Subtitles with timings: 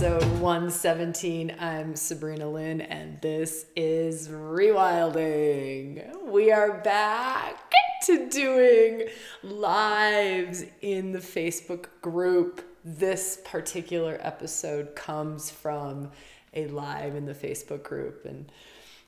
[0.00, 1.56] episode 117.
[1.58, 6.22] I'm Sabrina Lynn, and this is Rewilding.
[6.24, 7.56] We are back
[8.04, 9.08] to doing
[9.42, 12.64] lives in the Facebook group.
[12.84, 16.12] This particular episode comes from
[16.54, 18.52] a live in the Facebook group, and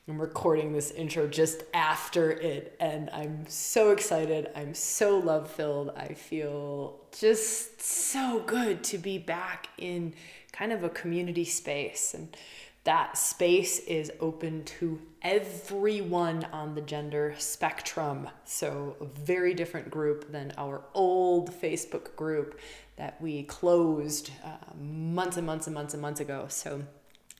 [0.09, 4.49] I'm recording this intro just after it, and I'm so excited.
[4.57, 5.91] I'm so love filled.
[5.91, 10.15] I feel just so good to be back in
[10.61, 12.13] kind of a community space.
[12.13, 12.37] And
[12.83, 18.29] that space is open to everyone on the gender spectrum.
[18.45, 22.59] So, a very different group than our old Facebook group
[22.97, 26.45] that we closed uh, months and months and months and months ago.
[26.49, 26.83] So,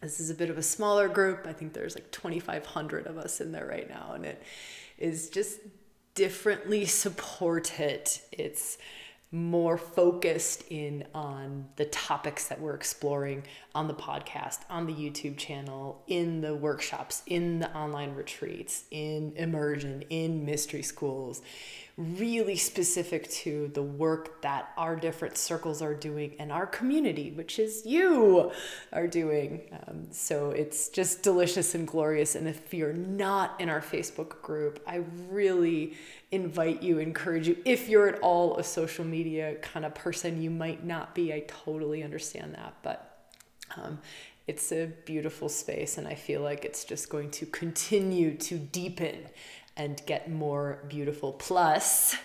[0.02, 1.46] this is a bit of a smaller group.
[1.46, 4.42] I think there's like 2,500 of us in there right now, and it
[4.98, 5.60] is just
[6.16, 8.10] differently supported.
[8.32, 8.80] It's
[9.32, 15.38] more focused in on the topics that we're exploring on the podcast, on the YouTube
[15.38, 21.42] channel, in the workshops, in the online retreats, in immersion, in mystery schools,
[21.98, 27.60] really specific to the work that our different circles are doing and our community, which
[27.60, 28.52] is you,
[28.94, 29.62] are doing.
[29.88, 32.36] Um, so it's just delicious and glorious.
[32.36, 35.96] And if you're not in our Facebook group, I really
[36.32, 37.58] invite you, encourage you.
[37.66, 41.34] If you're at all a social media kind of person, you might not be.
[41.34, 42.76] I totally understand that.
[42.82, 43.28] But
[43.76, 44.00] um,
[44.48, 49.28] it's a beautiful space, and I feel like it's just going to continue to deepen
[49.78, 51.34] and get more beautiful.
[51.34, 52.16] Plus,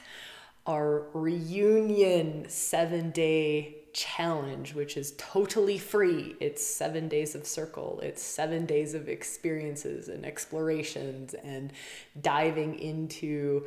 [0.66, 6.36] our reunion seven day challenge, which is totally free.
[6.38, 11.72] It's seven days of circle, it's seven days of experiences and explorations and
[12.20, 13.64] diving into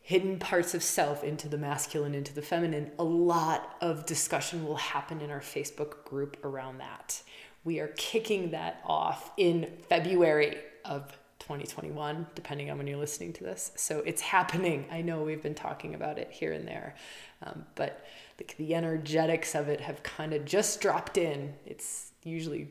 [0.00, 2.90] hidden parts of self into the masculine, into the feminine.
[2.98, 7.22] A lot of discussion will happen in our Facebook group around that.
[7.64, 13.44] We are kicking that off in February of 2021, depending on when you're listening to
[13.44, 13.70] this.
[13.76, 14.86] So it's happening.
[14.90, 16.94] I know we've been talking about it here and there,
[17.42, 18.06] um, but
[18.38, 21.52] the, the energetics of it have kind of just dropped in.
[21.66, 22.68] It's usually,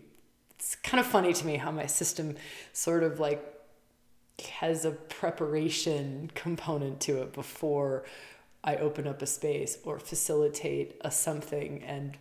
[0.57, 2.35] it's kind of funny to me how my system
[2.73, 3.47] sort of like
[4.59, 8.03] has a preparation component to it before
[8.63, 12.17] I open up a space or facilitate a something and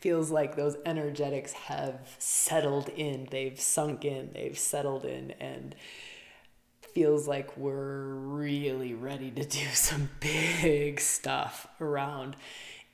[0.00, 5.74] feels like those energetics have settled in, they've sunk in, they've settled in, and
[6.80, 12.36] feels like we're really ready to do some big stuff around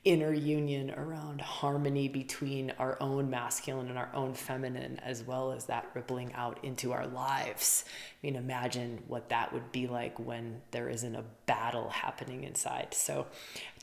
[0.07, 5.65] inner union around harmony between our own masculine and our own feminine, as well as
[5.65, 7.83] that rippling out into our lives.
[7.89, 7.91] I
[8.25, 12.93] mean, imagine what that would be like when there isn't a battle happening inside.
[12.93, 13.27] So,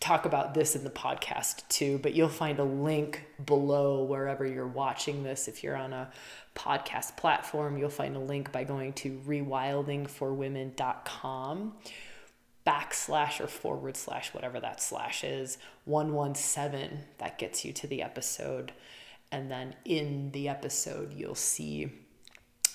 [0.00, 4.66] talk about this in the podcast too, but you'll find a link below wherever you're
[4.66, 5.46] watching this.
[5.46, 6.10] If you're on a
[6.54, 11.74] podcast platform, you'll find a link by going to rewildingforwomen.com
[12.66, 17.00] backslash or forward slash, whatever that slash is, 117.
[17.18, 18.72] That gets you to the episode.
[19.30, 21.92] And then in the episode, you'll see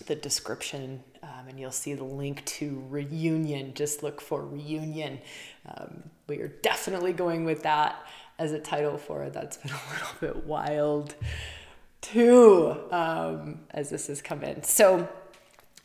[0.06, 3.74] the description um, and you'll see the link to reunion.
[3.74, 5.20] Just look for reunion.
[5.68, 8.06] Um, we are definitely going with that
[8.38, 9.34] as a title for it.
[9.34, 11.16] That's been a little bit wild
[12.02, 14.64] too um, as this has come in.
[14.64, 15.10] So,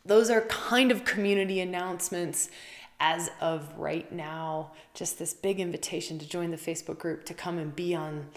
[0.06, 2.50] those are kind of community announcements
[3.04, 7.58] as of right now, just this big invitation to join the Facebook group, to come
[7.58, 8.28] and be on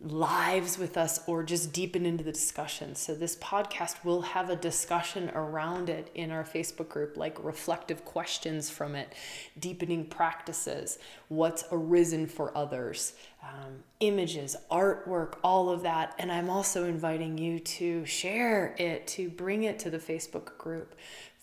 [0.00, 2.94] lives with us or just deepen into the discussion.
[2.94, 8.06] So, this podcast will have a discussion around it in our Facebook group, like reflective
[8.06, 9.14] questions from it,
[9.58, 10.98] deepening practices,
[11.28, 16.14] what's arisen for others, um, images, artwork, all of that.
[16.18, 20.94] And I'm also inviting you to share it, to bring it to the Facebook group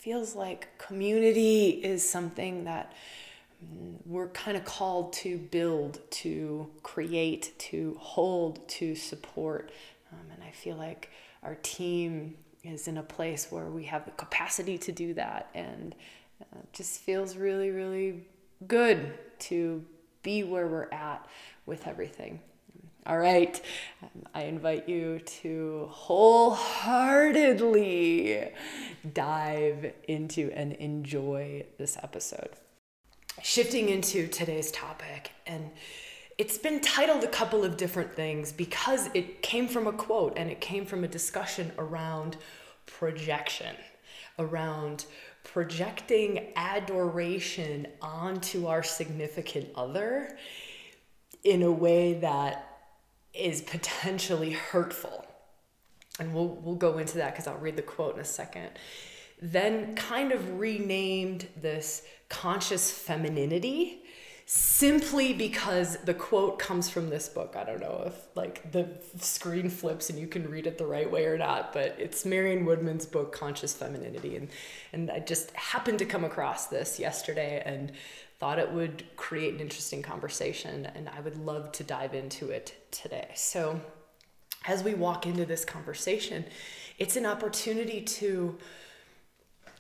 [0.03, 2.91] feels like community is something that
[4.05, 9.71] we're kind of called to build, to create, to hold, to support.
[10.11, 11.09] Um, and I feel like
[11.41, 12.35] our team
[12.65, 15.95] is in a place where we have the capacity to do that and
[16.41, 18.25] uh, just feels really, really
[18.67, 19.85] good to
[20.21, 21.25] be where we're at
[21.65, 22.41] with everything.
[23.05, 23.61] All right,
[24.33, 28.49] I invite you to wholeheartedly
[29.13, 32.51] dive into and enjoy this episode.
[33.41, 35.69] Shifting into today's topic, and
[36.37, 40.49] it's been titled a couple of different things because it came from a quote and
[40.49, 42.37] it came from a discussion around
[42.85, 43.75] projection,
[44.39, 45.07] around
[45.43, 50.37] projecting adoration onto our significant other
[51.43, 52.69] in a way that
[53.33, 55.25] is potentially hurtful.
[56.19, 58.69] And we'll, we'll go into that because I'll read the quote in a second.
[59.41, 64.03] Then kind of renamed this conscious femininity
[64.45, 67.55] simply because the quote comes from this book.
[67.57, 68.87] I don't know if like the
[69.17, 72.65] screen flips and you can read it the right way or not, but it's Marion
[72.65, 74.49] Woodman's book Conscious Femininity and
[74.91, 77.93] and I just happened to come across this yesterday and
[78.39, 82.75] thought it would create an interesting conversation and I would love to dive into it
[82.93, 83.31] today.
[83.35, 83.81] So
[84.65, 86.45] as we walk into this conversation,
[86.97, 88.57] it's an opportunity to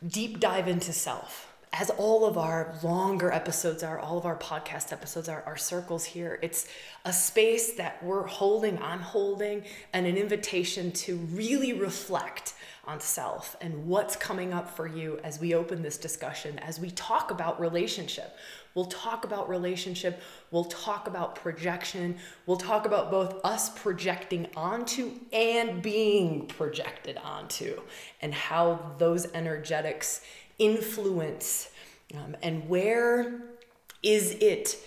[0.05, 4.93] deep dive into self as all of our longer episodes are, all of our podcast
[4.93, 6.37] episodes are, our circles here.
[6.43, 6.67] It's
[7.03, 12.53] a space that we're holding, I'm holding, and an invitation to really reflect
[12.85, 16.91] on self and what's coming up for you as we open this discussion, as we
[16.91, 18.35] talk about relationship.
[18.75, 25.11] We'll talk about relationship, we'll talk about projection, we'll talk about both us projecting onto
[25.31, 27.81] and being projected onto,
[28.21, 30.21] and how those energetics
[30.57, 31.69] influence
[32.13, 33.41] um, and where
[34.01, 34.77] is it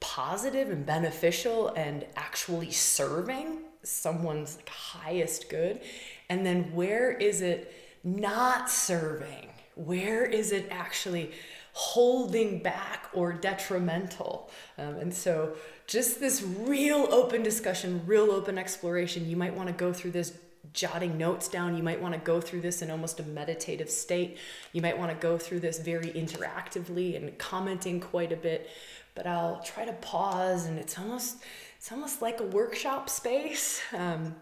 [0.00, 5.80] positive and beneficial and actually serving someone's highest good?
[6.28, 7.72] And then where is it
[8.02, 9.50] not serving?
[9.76, 11.32] Where is it actually
[11.72, 19.28] holding back or detrimental um, and so just this real open discussion real open exploration
[19.28, 20.38] you might want to go through this
[20.72, 21.76] jotting notes down.
[21.76, 24.38] You might want to go through this in almost a meditative state.
[24.72, 28.70] You might want to go through this very interactively and commenting quite a bit.
[29.14, 31.42] But I'll try to pause, and it's almost
[31.76, 34.34] it's almost like a workshop space um,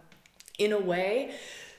[0.58, 1.34] in a way.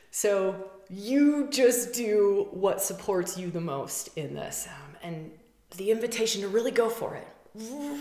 [0.10, 5.32] So you just do what supports you the most in this, um, and
[5.78, 7.28] the invitation to really go for it.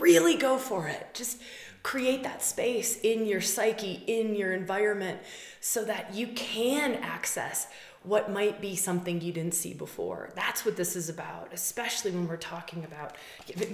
[0.01, 1.09] Really go for it.
[1.15, 1.41] Just
[1.83, 5.19] create that space in your psyche, in your environment,
[5.61, 7.67] so that you can access
[8.03, 10.31] what might be something you didn't see before.
[10.35, 13.17] That's what this is about, especially when we're talking about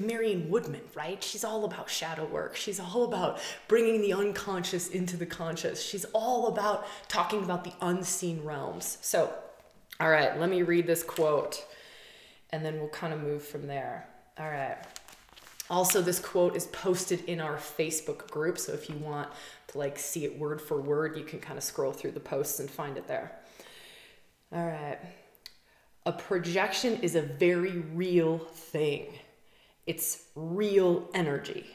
[0.00, 1.22] Marion Woodman, right?
[1.22, 2.56] She's all about shadow work.
[2.56, 3.38] She's all about
[3.68, 5.80] bringing the unconscious into the conscious.
[5.80, 8.98] She's all about talking about the unseen realms.
[9.00, 9.32] So,
[10.00, 11.64] all right, let me read this quote
[12.50, 14.08] and then we'll kind of move from there.
[14.38, 14.76] All right.
[15.68, 19.28] Also, this quote is posted in our Facebook group, so if you want
[19.68, 22.60] to like see it word for word, you can kind of scroll through the posts
[22.60, 23.32] and find it there.
[24.52, 24.98] All right.
[26.04, 29.06] A projection is a very real thing.
[29.86, 31.66] It's real energy.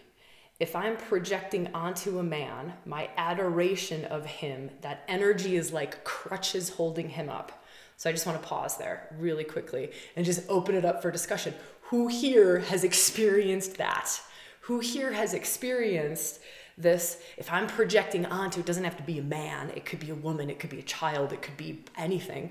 [0.62, 6.70] If I'm projecting onto a man my adoration of him, that energy is like crutches
[6.70, 7.61] holding him up.
[8.02, 11.12] So I just want to pause there really quickly and just open it up for
[11.12, 14.20] discussion who here has experienced that?
[14.62, 16.40] Who here has experienced
[16.80, 17.22] this?
[17.38, 20.16] If I'm projecting onto, it doesn't have to be a man, it could be a
[20.16, 22.50] woman, it could be a child, it could be anything.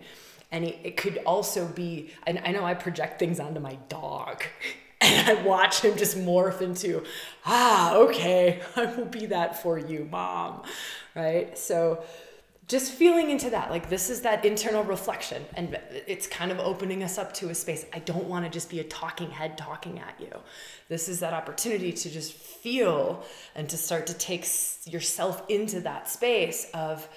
[0.52, 4.44] And it, it could also be, and I know I project things onto my dog.
[5.00, 7.02] and I watch him just morph into,
[7.44, 10.62] ah, okay, I will be that for you, mom.
[11.16, 11.58] Right?
[11.58, 12.04] So,
[12.70, 15.76] just feeling into that like this is that internal reflection and
[16.06, 17.84] it's kind of opening us up to a space.
[17.92, 20.30] I don't want to just be a talking head talking at you.
[20.88, 23.24] This is that opportunity to just feel
[23.56, 24.46] and to start to take
[24.86, 27.08] yourself into that space of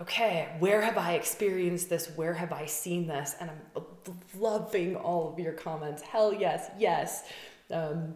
[0.00, 2.10] okay where have i experienced this?
[2.16, 3.36] Where have i seen this?
[3.38, 6.00] And i'm loving all of your comments.
[6.00, 7.24] Hell yes yes.
[7.70, 8.14] Um,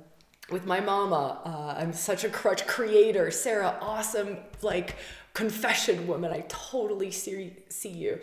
[0.51, 3.31] with my mama uh, i'm such a crutch creator.
[3.31, 4.97] Sarah awesome like
[5.39, 6.33] confession woman.
[6.33, 8.19] I totally see, see you.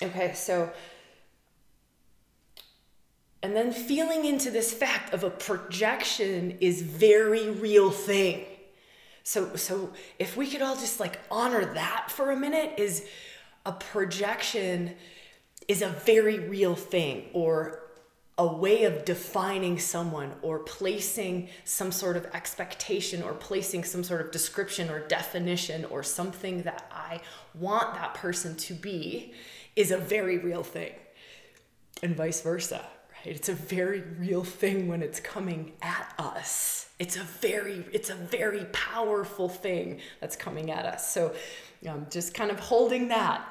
[0.00, 0.70] Okay, so,
[3.42, 8.46] and then feeling into this fact of a projection is very real thing.
[9.24, 13.04] So, so if we could all just like honor that for a minute, is
[13.66, 14.94] a projection
[15.66, 17.87] is a very real thing, or
[18.38, 24.20] a way of defining someone or placing some sort of expectation or placing some sort
[24.20, 27.20] of description or definition or something that I
[27.54, 29.34] want that person to be
[29.74, 30.92] is a very real thing.
[32.00, 33.34] And vice versa, right?
[33.34, 36.90] It's a very real thing when it's coming at us.
[37.00, 41.12] It's a very it's a very powerful thing that's coming at us.
[41.12, 41.34] So
[41.88, 43.44] um, just kind of holding that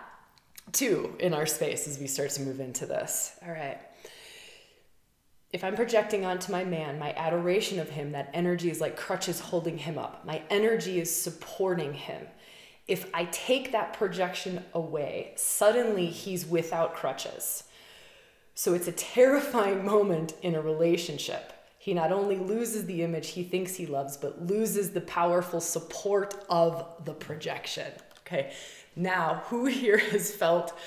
[0.71, 3.37] too in our space as we start to move into this.
[3.45, 3.79] All right
[5.51, 9.39] if I'm projecting onto my man my adoration of him, that energy is like crutches
[9.39, 10.25] holding him up.
[10.25, 12.27] My energy is supporting him.
[12.87, 17.63] If I take that projection away, suddenly he's without crutches.
[18.55, 21.53] So it's a terrifying moment in a relationship.
[21.77, 26.35] he not only loses the image he thinks he loves, but loses the powerful support
[26.49, 27.91] of the projection.
[28.25, 28.51] Okay,
[28.95, 30.77] now who here has felt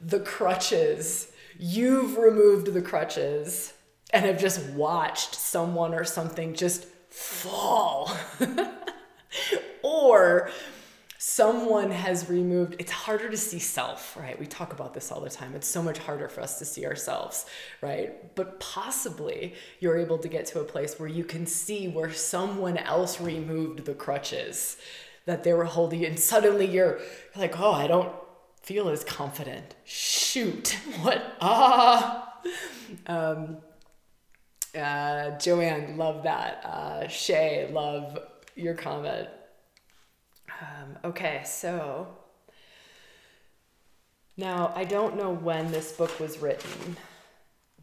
[0.00, 1.32] the crutches?
[1.58, 3.74] You've removed the crutches
[4.10, 8.10] and have just watched someone or something just fall.
[9.82, 10.50] or
[11.20, 14.38] someone has removed it's harder to see self right?
[14.38, 15.54] We talk about this all the time.
[15.54, 17.46] It's so much harder for us to see ourselves
[17.82, 18.34] right?
[18.34, 22.76] But possibly you're able to get to a place where you can see where someone
[22.76, 24.76] else removed the crutches
[25.26, 27.00] that they were holding and suddenly you're
[27.36, 28.12] like oh i don't
[28.62, 29.74] feel as confident.
[29.84, 31.36] Shoot what?
[31.40, 32.34] Ah.
[33.06, 33.58] Um
[34.76, 36.64] uh, Joanne, love that.
[36.64, 38.18] Uh, Shay, love
[38.54, 39.28] your comment.
[40.60, 42.08] Um, okay, so
[44.36, 46.96] now I don't know when this book was written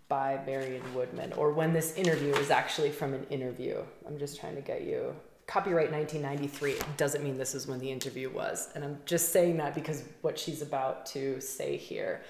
[0.08, 3.82] by Marion Woodman or when this interview is actually from an interview.
[4.08, 5.16] I'm just trying to get you.
[5.48, 8.70] Copyright 1993 it doesn't mean this is when the interview was.
[8.76, 12.22] And I'm just saying that because what she's about to say here.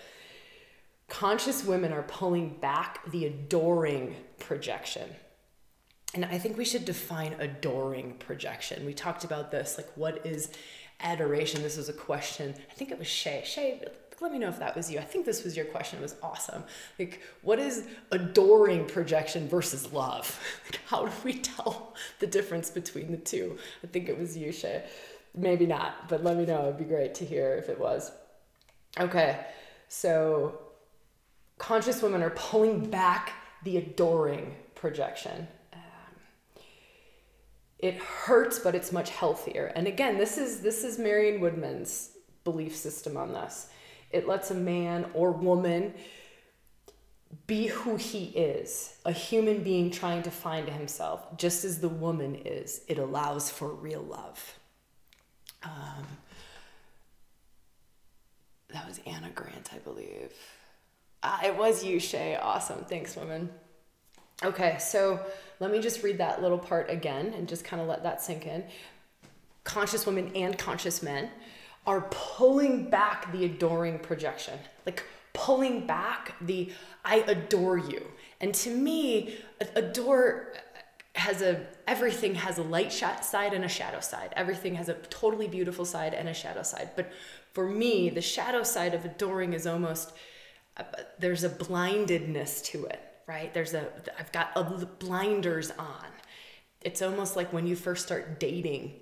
[1.08, 5.10] Conscious women are pulling back the adoring projection
[6.16, 8.86] and I think we should define adoring projection.
[8.86, 10.50] We talked about this, like what is
[11.02, 11.62] adoration?
[11.62, 12.56] This was a question.
[12.72, 13.44] I think it was Shay.
[13.46, 13.84] Shay,
[14.22, 14.98] let me know if that was you.
[14.98, 16.00] I think this was your question.
[16.00, 16.64] It was awesome.
[16.98, 20.40] Like, what is adoring projection versus love?
[20.66, 23.58] Like, how do we tell the difference between the two?
[23.84, 24.86] I think it was you, Shay.
[25.36, 26.64] Maybe not, but let me know.
[26.64, 28.12] It'd be great to hear if it was.
[28.98, 29.46] Okay,
[29.90, 30.65] so
[31.58, 33.34] conscious women are pulling back
[33.64, 35.48] the adoring projection.
[37.80, 39.72] It hurts but it's much healthier.
[39.76, 42.12] And again this is this is marion woodman's
[42.44, 43.68] belief system on this.
[44.12, 45.94] It lets a man or woman
[47.48, 52.36] be who he is a human being trying to find himself just as the woman
[52.36, 52.82] is.
[52.88, 54.58] It allows for real love.
[55.64, 56.06] Um,
[58.76, 60.32] that was anna grant i believe
[61.26, 63.50] ah, it was you shay awesome thanks woman
[64.44, 65.20] Okay, so
[65.60, 68.46] let me just read that little part again and just kind of let that sink
[68.46, 68.66] in.
[69.64, 71.30] Conscious women and conscious men
[71.88, 75.04] are pulling back the adoring projection, like
[75.34, 76.72] pulling back the
[77.06, 78.06] I adore you.
[78.42, 79.38] And to me,
[79.76, 80.54] adore
[81.14, 84.34] has a everything has a light side and a shadow side.
[84.36, 86.90] Everything has a totally beautiful side and a shadow side.
[86.98, 87.10] But
[87.54, 90.14] for me, the shadow side of adoring is almost uh,
[91.20, 93.54] there's a blindedness to it right?
[93.54, 93.88] There's a,
[94.20, 96.06] I've got a, blinders on.
[96.82, 98.94] It's almost like when you first start dating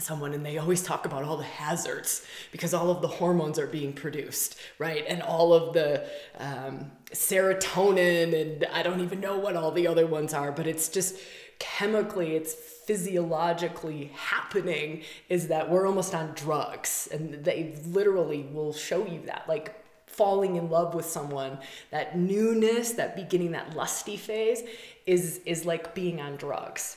[0.00, 3.66] someone and they always talk about all the hazards because all of the hormones are
[3.66, 9.56] being produced right and all of the um, serotonin and i don't even know what
[9.56, 11.16] all the other ones are but it's just
[11.58, 19.04] chemically it's physiologically happening is that we're almost on drugs and they literally will show
[19.04, 19.74] you that like
[20.18, 21.58] falling in love with someone
[21.90, 24.62] that newness that beginning that lusty phase
[25.06, 26.96] is is like being on drugs.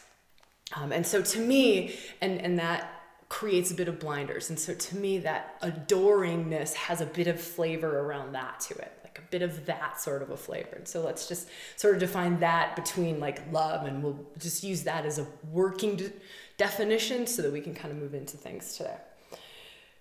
[0.75, 2.97] Um, and so to me and and that
[3.29, 4.49] creates a bit of blinders.
[4.49, 8.91] And so to me that adoringness has a bit of flavor around that to it
[9.11, 10.75] like a bit of that sort of a flavor.
[10.75, 14.83] And so let's just sort of define that between like love and we'll just use
[14.83, 16.13] that as a working de-
[16.57, 18.95] definition so that we can kind of move into things today.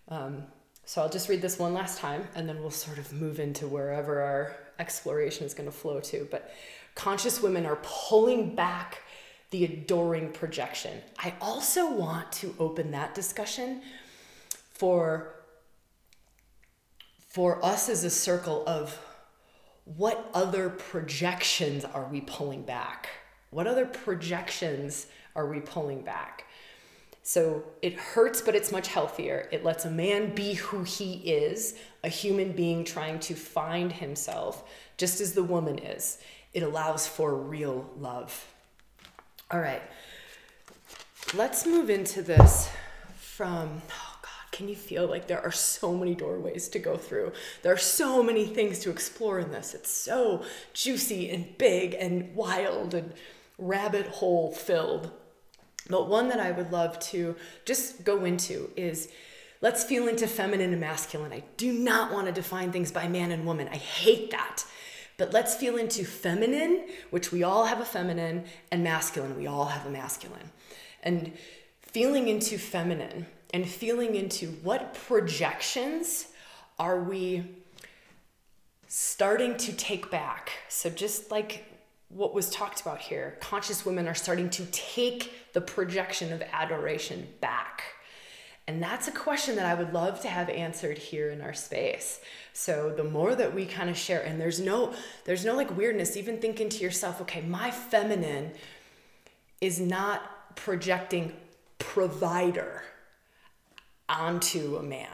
[0.08, 0.44] Um,
[0.90, 3.68] so I'll just read this one last time and then we'll sort of move into
[3.68, 6.26] wherever our exploration is going to flow to.
[6.28, 6.52] But
[6.96, 9.02] conscious women are pulling back
[9.50, 11.00] the adoring projection.
[11.16, 13.82] I also want to open that discussion
[14.72, 15.36] for
[17.28, 18.98] for us as a circle of
[19.84, 23.10] what other projections are we pulling back?
[23.50, 25.06] What other projections
[25.36, 26.46] are we pulling back?
[27.30, 29.48] So it hurts, but it's much healthier.
[29.52, 34.68] It lets a man be who he is, a human being trying to find himself,
[34.96, 36.18] just as the woman is.
[36.54, 38.52] It allows for real love.
[39.52, 39.80] All right,
[41.32, 42.68] let's move into this
[43.14, 43.80] from.
[43.92, 47.30] Oh God, can you feel like there are so many doorways to go through?
[47.62, 49.72] There are so many things to explore in this.
[49.72, 53.12] It's so juicy and big and wild and
[53.56, 55.12] rabbit hole filled.
[55.90, 59.08] But one that I would love to just go into is
[59.60, 61.32] let's feel into feminine and masculine.
[61.32, 63.68] I do not want to define things by man and woman.
[63.68, 64.64] I hate that.
[65.18, 69.66] But let's feel into feminine, which we all have a feminine, and masculine, we all
[69.66, 70.50] have a masculine.
[71.02, 71.32] And
[71.82, 76.28] feeling into feminine and feeling into what projections
[76.78, 77.44] are we
[78.86, 80.52] starting to take back.
[80.68, 81.64] So just like
[82.10, 83.36] what was talked about here.
[83.40, 87.82] Conscious women are starting to take the projection of adoration back.
[88.66, 92.20] And that's a question that I would love to have answered here in our space.
[92.52, 96.16] So the more that we kind of share and there's no there's no like weirdness
[96.16, 98.52] even thinking to yourself, okay, my feminine
[99.60, 101.32] is not projecting
[101.78, 102.82] provider
[104.08, 105.08] onto a man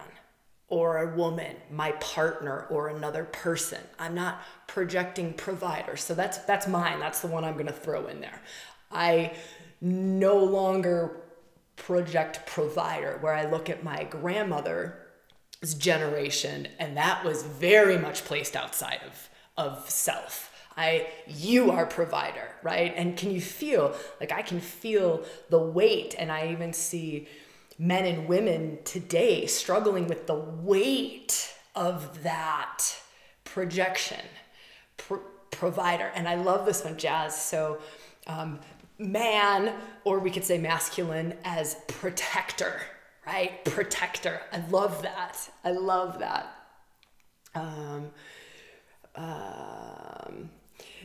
[0.68, 3.80] or a woman, my partner or another person.
[3.98, 5.96] I'm not projecting provider.
[5.96, 6.98] So that's that's mine.
[6.98, 8.42] That's the one I'm going to throw in there.
[8.90, 9.32] I
[9.80, 11.22] no longer
[11.76, 18.56] project provider where I look at my grandmother's generation and that was very much placed
[18.56, 20.52] outside of of self.
[20.76, 22.92] I you are provider, right?
[22.96, 27.28] And can you feel like I can feel the weight and I even see
[27.78, 32.82] men and women today struggling with the weight of that
[33.44, 34.24] projection
[34.96, 35.16] pr-
[35.50, 37.78] provider and i love this one jazz so
[38.26, 38.58] um,
[38.98, 39.74] man
[40.04, 42.80] or we could say masculine as protector
[43.26, 46.52] right protector i love that i love that
[47.54, 48.10] um,
[49.14, 50.50] um,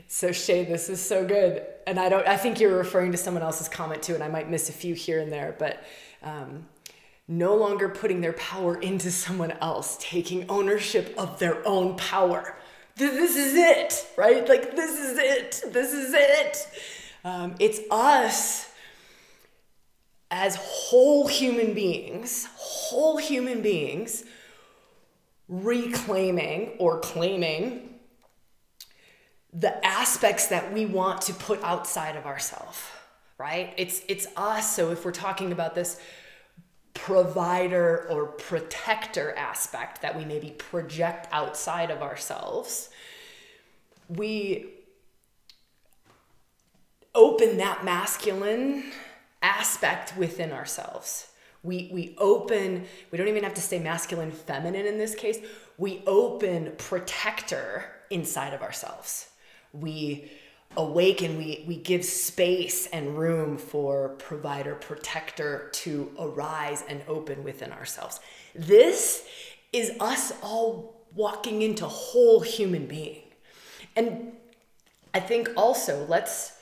[0.08, 2.28] so Shay, this is so good, and I don't.
[2.28, 4.94] I think you're referring to someone else's comment too, and I might miss a few
[4.94, 5.84] here and there, but
[6.22, 6.68] um,
[7.28, 12.58] no longer putting their power into someone else, taking ownership of their own power.
[12.98, 14.48] This is it, right?
[14.48, 15.74] Like, this is it.
[15.74, 16.58] This is it.
[17.24, 18.70] Um, it's us
[20.30, 24.24] as whole human beings, whole human beings,
[25.48, 27.90] reclaiming or claiming
[29.54, 32.80] the aspects that we want to put outside of ourselves
[33.42, 33.74] right?
[33.76, 34.76] It's it's us.
[34.76, 36.00] So if we're talking about this
[36.94, 42.90] provider or protector aspect that we maybe project outside of ourselves,
[44.08, 44.68] we
[47.14, 48.86] open that masculine
[49.42, 51.28] aspect within ourselves.
[51.64, 55.38] We, we open, we don't even have to say masculine, feminine in this case.
[55.78, 59.30] We open protector inside of ourselves.
[59.74, 60.32] We
[60.78, 67.72] awaken, we, we give space and room for provider, protector to arise and open within
[67.72, 68.20] ourselves.
[68.56, 69.26] This
[69.74, 73.22] is us all walking into whole human being.
[73.96, 74.34] And
[75.14, 76.54] I think also let's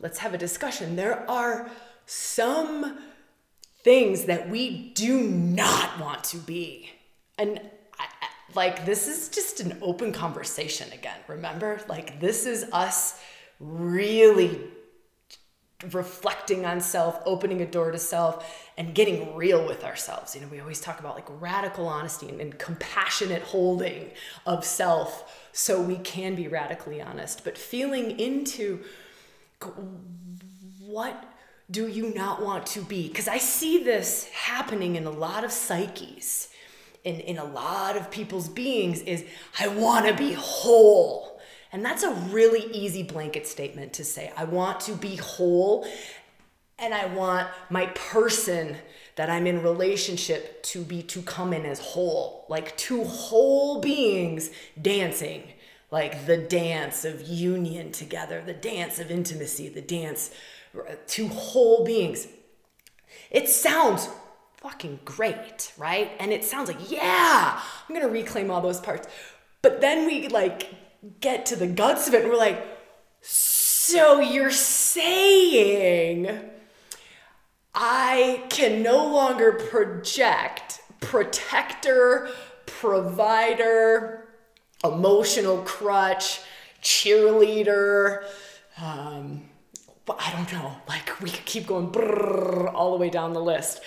[0.00, 0.96] let's have a discussion.
[0.96, 1.70] There are
[2.06, 2.98] some
[3.82, 6.90] things that we do not want to be.
[7.38, 7.60] And
[7.98, 8.06] I,
[8.54, 11.80] like this is just an open conversation again, remember?
[11.88, 13.20] Like this is us
[13.60, 14.60] really
[15.92, 20.34] reflecting on self, opening a door to self, and getting real with ourselves.
[20.34, 24.10] You know, we always talk about like radical honesty and, and, compassionate holding
[24.44, 28.82] of self so we can be radically honest, but feeling into
[30.80, 31.24] what
[31.70, 33.08] do you not want to be?
[33.08, 36.48] Because I see this happening in a lot of psyches.
[37.04, 39.24] In, in a lot of people's beings is
[39.58, 41.40] I want to be whole.
[41.72, 44.32] And that's a really easy blanket statement to say.
[44.36, 45.86] I want to be whole
[46.78, 48.76] and I want my person
[49.16, 54.50] that I'm in relationship to be to come in as whole, like two whole beings
[54.80, 55.42] dancing,
[55.90, 60.30] like the dance of union together, the dance of intimacy, the dance
[61.06, 62.28] to whole beings.
[63.30, 64.08] It sounds
[64.58, 66.10] fucking great, right?
[66.18, 69.08] And it sounds like, yeah, I'm gonna reclaim all those parts.
[69.62, 70.74] But then we like
[71.20, 72.64] get to the guts of it and we're like,
[73.20, 76.38] so you're saying
[77.74, 82.28] I can no longer project protector,
[82.66, 84.27] provider,
[84.84, 86.40] emotional crutch,
[86.82, 88.24] cheerleader,
[88.80, 89.42] um,
[90.08, 93.80] I don't know, like we could keep going brrr, all the way down the list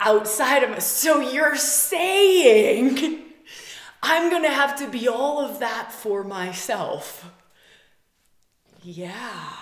[0.00, 0.86] outside of us.
[0.86, 3.22] So you're saying
[4.02, 7.30] I'm going to have to be all of that for myself.
[8.82, 9.52] Yeah.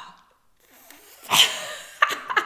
[1.30, 2.44] I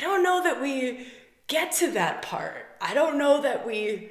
[0.00, 1.06] don't know that we
[1.46, 2.66] get to that part.
[2.80, 4.10] I don't know that we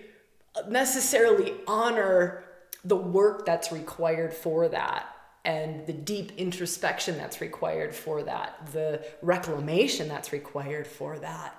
[0.68, 2.44] necessarily honor
[2.84, 5.16] the work that's required for that
[5.46, 11.56] and the deep introspection that's required for that, the reclamation that's required for that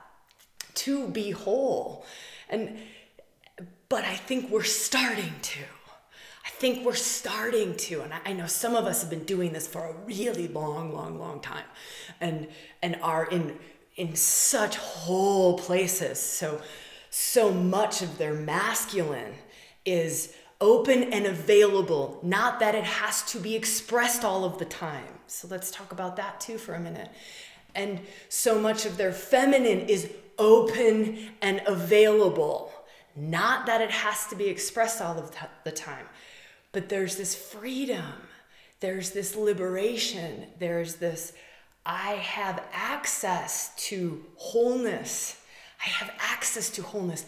[0.74, 2.04] to be whole.
[2.48, 2.78] And
[3.88, 5.60] but I think we're starting to.
[6.46, 9.66] I think we're starting to, and I know some of us have been doing this
[9.66, 11.64] for a really long, long, long time,
[12.20, 12.48] and
[12.82, 13.58] and are in
[13.96, 16.20] in such whole places.
[16.20, 16.60] So
[17.10, 19.34] so much of their masculine
[19.84, 25.20] is open and available, not that it has to be expressed all of the time.
[25.26, 27.08] So let's talk about that too for a minute.
[27.74, 32.72] And so much of their feminine is open and available,
[33.14, 36.06] not that it has to be expressed all of the time,
[36.72, 38.12] but there's this freedom,
[38.80, 41.32] there's this liberation, there's this
[41.84, 45.40] I have access to wholeness.
[45.80, 47.24] I have access to wholeness.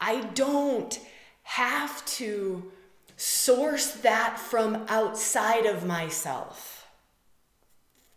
[0.00, 0.98] I don't
[1.48, 2.62] have to
[3.16, 6.86] source that from outside of myself.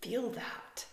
[0.01, 0.85] Feel that.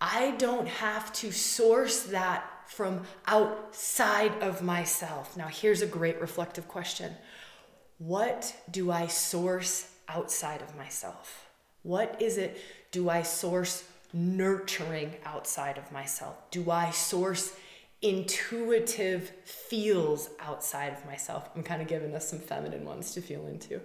[0.00, 5.36] I don't have to source that from outside of myself.
[5.36, 7.12] Now, here's a great reflective question
[7.98, 11.50] What do I source outside of myself?
[11.82, 12.58] What is it
[12.90, 16.36] do I source nurturing outside of myself?
[16.50, 17.52] Do I source
[18.02, 21.50] intuitive feels outside of myself?
[21.54, 23.80] I'm kind of giving us some feminine ones to feel into.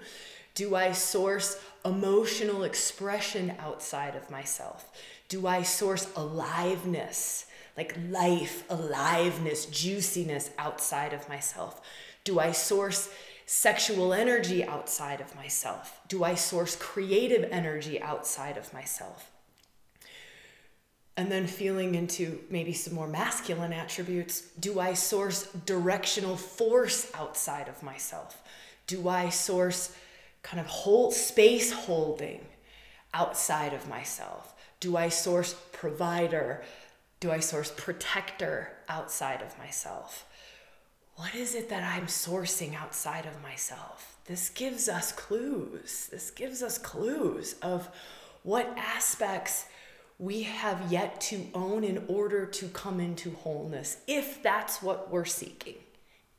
[0.55, 4.89] Do I source emotional expression outside of myself?
[5.27, 11.81] Do I source aliveness, like life, aliveness, juiciness outside of myself?
[12.23, 13.09] Do I source
[13.45, 15.99] sexual energy outside of myself?
[16.07, 19.31] Do I source creative energy outside of myself?
[21.17, 27.67] And then feeling into maybe some more masculine attributes do i source directional force outside
[27.67, 28.41] of myself?
[28.87, 29.95] Do i source
[30.43, 32.45] kind of whole space holding
[33.13, 34.53] outside of myself?
[34.79, 36.63] Do i source provider?
[37.19, 40.25] Do i source protector outside of myself?
[41.15, 44.17] What is it that i'm sourcing outside of myself?
[44.25, 46.07] This gives us clues.
[46.11, 47.87] This gives us clues of
[48.43, 49.65] what aspects
[50.17, 55.25] we have yet to own in order to come into wholeness, if that's what we're
[55.25, 55.75] seeking.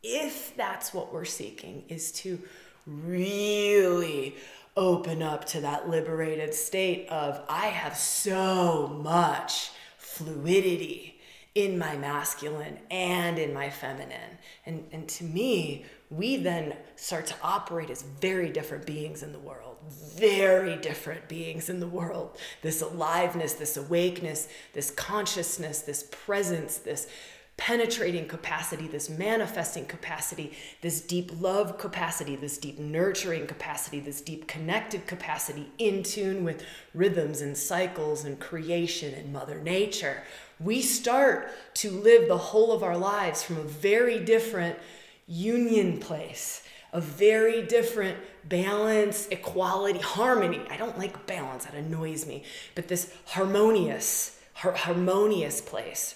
[0.03, 2.41] If that's what we're seeking, is to
[2.87, 4.37] really
[4.77, 11.19] open up to that liberated state of, I have so much fluidity
[11.55, 14.39] in my masculine and in my feminine.
[14.67, 19.39] And, and to me, we then start to operate as very different beings in the
[19.39, 22.37] world, very different beings in the world.
[22.62, 27.09] This aliveness, this awakeness, this consciousness, this presence, this
[27.57, 34.46] penetrating capacity, this manifesting capacity, this deep love capacity, this deep nurturing capacity, this deep
[34.46, 40.22] connected capacity in tune with rhythms and cycles and creation and Mother Nature.
[40.61, 44.79] We start to live the whole of our lives from a very different
[45.27, 46.62] union place,
[46.96, 50.62] a very different balance, equality, harmony.
[50.70, 52.42] I don't like balance, that annoys me,
[52.74, 56.14] but this harmonious, har- harmonious place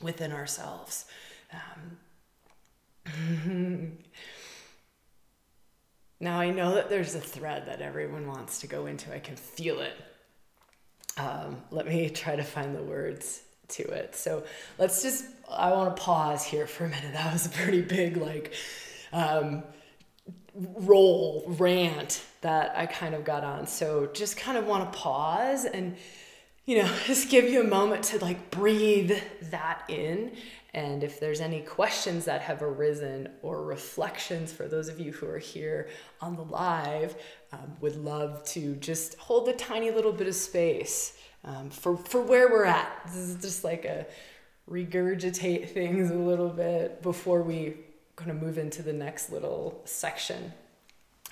[0.00, 1.04] within ourselves.
[1.52, 1.98] Um,
[6.20, 9.14] now, I know that there's a thread that everyone wants to go into.
[9.14, 9.92] I can feel it.
[11.18, 14.16] Um, let me try to find the words to it.
[14.16, 14.44] So
[14.78, 17.12] let's just, I want to pause here for a minute.
[17.12, 18.54] That was a pretty big, like,
[19.12, 19.62] um,
[20.56, 23.66] roll rant that I kind of got on.
[23.66, 25.96] So just kind of want to pause and,
[26.64, 29.18] you know, just give you a moment to like breathe
[29.50, 30.32] that in.
[30.74, 35.26] And if there's any questions that have arisen or reflections for those of you who
[35.26, 35.88] are here
[36.20, 37.16] on the live,
[37.52, 42.20] um, would love to just hold a tiny little bit of space um, for, for
[42.20, 42.90] where we're at.
[43.06, 44.06] This is just like a
[44.70, 47.74] regurgitate things a little bit before we
[48.16, 50.52] kind of move into the next little section.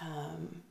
[0.01, 0.63] Um,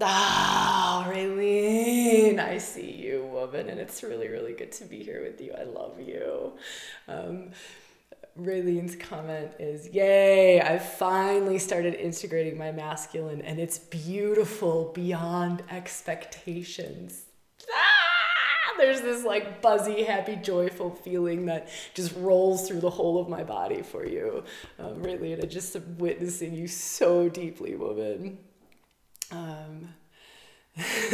[0.00, 5.40] Ah, Raylene, I see you, woman, and it's really, really good to be here with
[5.40, 5.54] you.
[5.56, 6.52] I love you.
[7.06, 7.52] Um,
[8.38, 17.22] Raylene's comment is Yay, I finally started integrating my masculine and it's beautiful beyond expectations.
[18.78, 23.42] There's this like buzzy, happy, joyful feeling that just rolls through the whole of my
[23.44, 24.44] body for you.
[24.78, 28.38] Um, and I just witnessing you so deeply, woman.
[29.30, 29.94] Um,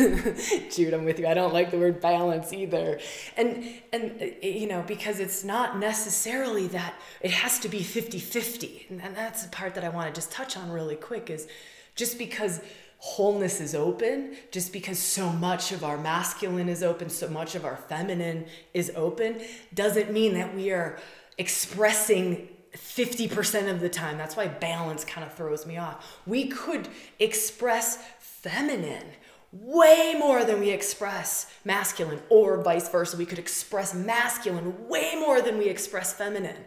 [0.70, 1.26] Jude, I'm with you.
[1.26, 2.98] I don't like the word balance either.
[3.36, 9.02] And and uh, you know, because it's not necessarily that it has to be 50-50.
[9.02, 11.46] And that's the part that I want to just touch on really quick is
[11.94, 12.62] just because
[13.00, 17.64] wholeness is open, just because so much of our masculine is open, so much of
[17.64, 19.40] our feminine is open,
[19.72, 20.98] doesn't mean that we are
[21.38, 24.18] expressing 50% of the time.
[24.18, 26.20] That's why balance kind of throws me off.
[26.26, 29.06] We could express feminine
[29.50, 33.16] way more than we express masculine, or vice versa.
[33.16, 36.64] We could express masculine way more than we express feminine.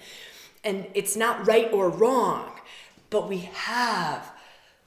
[0.64, 2.60] And it's not right or wrong,
[3.10, 4.33] but we have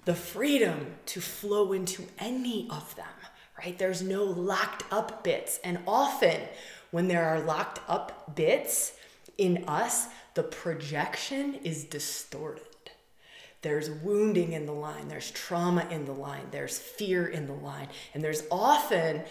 [0.07, 3.07] the freedom to flow into any of them,
[3.59, 3.77] right?
[3.77, 5.59] There's no locked up bits.
[5.63, 6.41] And often,
[6.93, 8.93] when there are locked up bits
[9.37, 12.63] in us, the projection is distorted.
[13.63, 17.89] There's wounding in the line, there's trauma in the line, there's fear in the line,
[18.15, 19.25] and there's often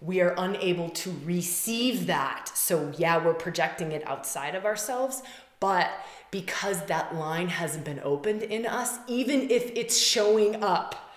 [0.00, 2.50] we are unable to receive that.
[2.54, 5.22] So, yeah, we're projecting it outside of ourselves,
[5.62, 5.88] but
[6.32, 11.12] because that line hasn't been opened in us, even if it's showing up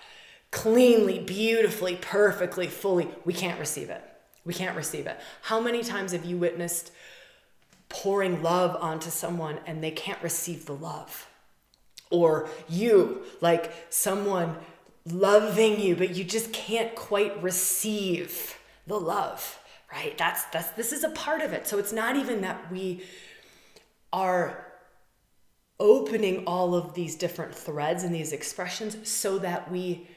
[0.52, 4.04] cleanly, beautifully, perfectly, fully, we can't receive it.
[4.44, 5.18] We can't receive it.
[5.42, 6.92] How many times have you witnessed
[7.88, 11.26] pouring love onto someone and they can't receive the love?
[12.10, 14.58] Or you, like someone
[15.04, 18.56] loving you, but you just can't quite receive
[18.86, 19.58] the love,
[19.92, 20.16] right?
[20.16, 21.66] That's that's this is a part of it.
[21.66, 23.02] So it's not even that we
[24.16, 24.66] are
[25.78, 30.08] opening all of these different threads and these expressions so that we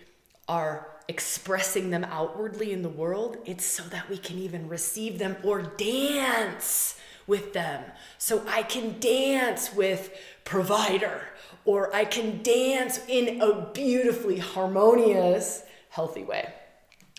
[0.48, 3.36] are expressing them outwardly in the world.
[3.46, 7.84] It's so that we can even receive them or dance with them.
[8.18, 11.22] So I can dance with provider
[11.66, 16.54] or I can dance in a beautifully harmonious, healthy way.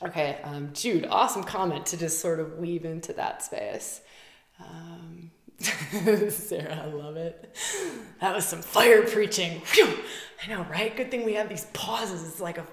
[0.03, 4.01] Okay, um, Jude, awesome comment to just sort of weave into that space.
[4.59, 5.10] Um,
[6.31, 7.55] Sarah, I love it.
[8.20, 9.61] That was some fire preaching.
[9.75, 9.99] Whew.
[10.42, 10.96] I know, right?
[10.96, 12.27] Good thing we have these pauses.
[12.27, 12.66] It's like a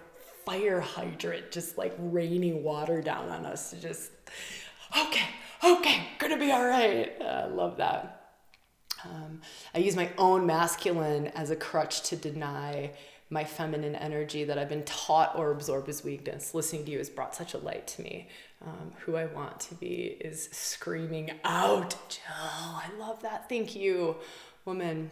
[0.46, 4.12] fire hydrant, just like raining water down on us to just,
[4.98, 5.26] okay,
[5.64, 7.14] okay, gonna be all right.
[7.20, 8.36] Uh, I love that.
[9.04, 9.42] Um,
[9.76, 12.94] I use my own masculine as a crutch to deny
[13.30, 16.54] my feminine energy that I've been taught or absorbed as weakness.
[16.54, 18.30] Listening to you has brought such a light to me.
[18.66, 22.22] Um, who I want to be is screaming out, Jill.
[22.30, 23.50] I love that.
[23.50, 24.16] Thank you,
[24.66, 25.12] woman.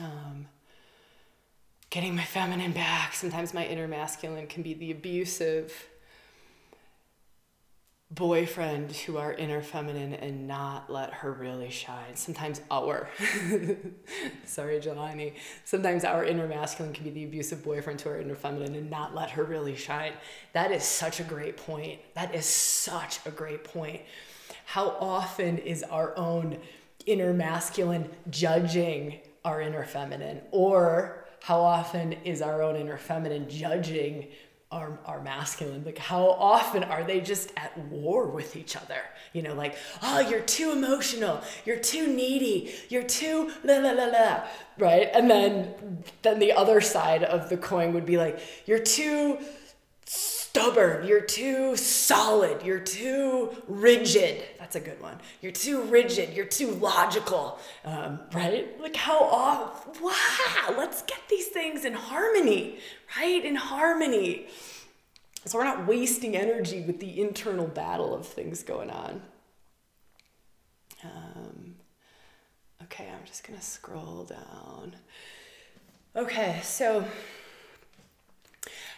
[0.00, 0.46] Um,
[1.90, 3.14] getting my feminine back.
[3.14, 5.88] Sometimes my inner masculine can be the abusive
[8.10, 12.14] boyfriend to our inner feminine and not let her really shine.
[12.14, 13.08] Sometimes our,
[14.44, 18.76] sorry, Jelani, sometimes our inner masculine can be the abusive boyfriend to our inner feminine
[18.76, 20.12] and not let her really shine.
[20.52, 22.00] That is such a great point.
[22.14, 24.02] That is such a great point.
[24.66, 26.58] How often is our own
[27.06, 30.42] inner masculine judging our inner feminine?
[30.52, 34.28] Or how often is our own inner feminine judging
[34.72, 39.00] our, our masculine like how often are they just at war with each other?
[39.32, 44.06] You know like oh you're too emotional you're too needy you're too la la la
[44.06, 44.44] la
[44.78, 45.08] right?
[45.14, 49.38] And then then the other side of the coin would be like you're too
[50.56, 51.06] stubborn.
[51.06, 52.62] You're too solid.
[52.64, 54.42] You're too rigid.
[54.58, 55.18] That's a good one.
[55.42, 56.32] You're too rigid.
[56.34, 57.58] You're too logical.
[57.84, 58.80] Um, right?
[58.80, 62.78] Like how off wow let's get these things in harmony
[63.18, 63.44] right?
[63.44, 64.46] In harmony.
[65.44, 69.22] So we're not wasting energy with the internal battle of things going on.
[71.04, 71.74] Um,
[72.84, 74.96] okay i'm just gonna scroll down.
[76.16, 77.04] Okay so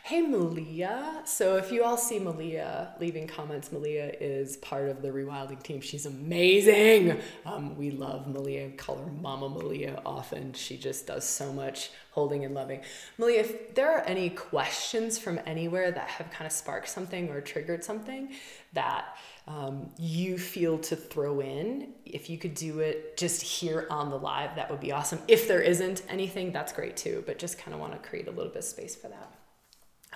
[0.08, 1.20] Hey, Malia.
[1.26, 5.82] So, if you all see Malia leaving comments, Malia is part of the rewilding team.
[5.82, 7.20] She's amazing.
[7.44, 10.54] Um, we love Malia, call her Mama Malia often.
[10.54, 12.80] She just does so much holding and loving.
[13.18, 17.42] Malia, if there are any questions from anywhere that have kind of sparked something or
[17.42, 18.32] triggered something
[18.72, 19.14] that
[19.46, 24.18] um, you feel to throw in, if you could do it just here on the
[24.18, 25.18] live, that would be awesome.
[25.28, 28.30] If there isn't anything, that's great too, but just kind of want to create a
[28.30, 29.37] little bit of space for that.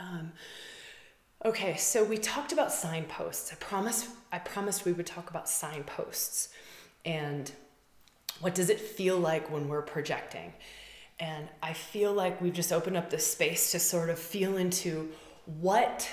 [0.02, 0.32] Um,
[1.44, 3.52] okay, so we talked about signposts.
[3.52, 6.48] I promised I promised we would talk about signposts
[7.04, 7.52] and
[8.40, 10.52] what does it feel like when we're projecting?
[11.20, 15.10] And I feel like we've just opened up this space to sort of feel into
[15.44, 16.08] what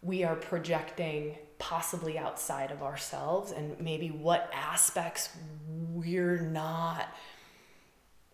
[0.00, 5.28] we are projecting possibly outside of ourselves and maybe what aspects
[5.92, 7.06] we're not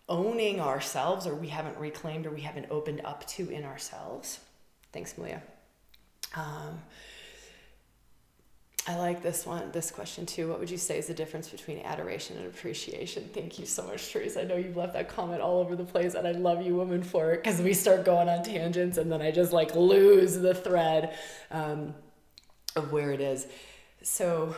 [0.07, 4.39] owning ourselves or we haven't reclaimed or we haven't opened up to in ourselves.
[4.91, 5.41] Thanks, Malia.
[6.35, 6.79] Um,
[8.87, 10.47] I like this one, this question too.
[10.47, 13.29] What would you say is the difference between adoration and appreciation?
[13.33, 14.35] Thank you so much, Therese.
[14.35, 17.03] I know you've left that comment all over the place, and I love you, woman,
[17.03, 20.55] for it because we start going on tangents and then I just like lose the
[20.55, 21.15] thread
[21.51, 21.93] um,
[22.75, 23.45] of where it is.
[24.01, 24.55] So,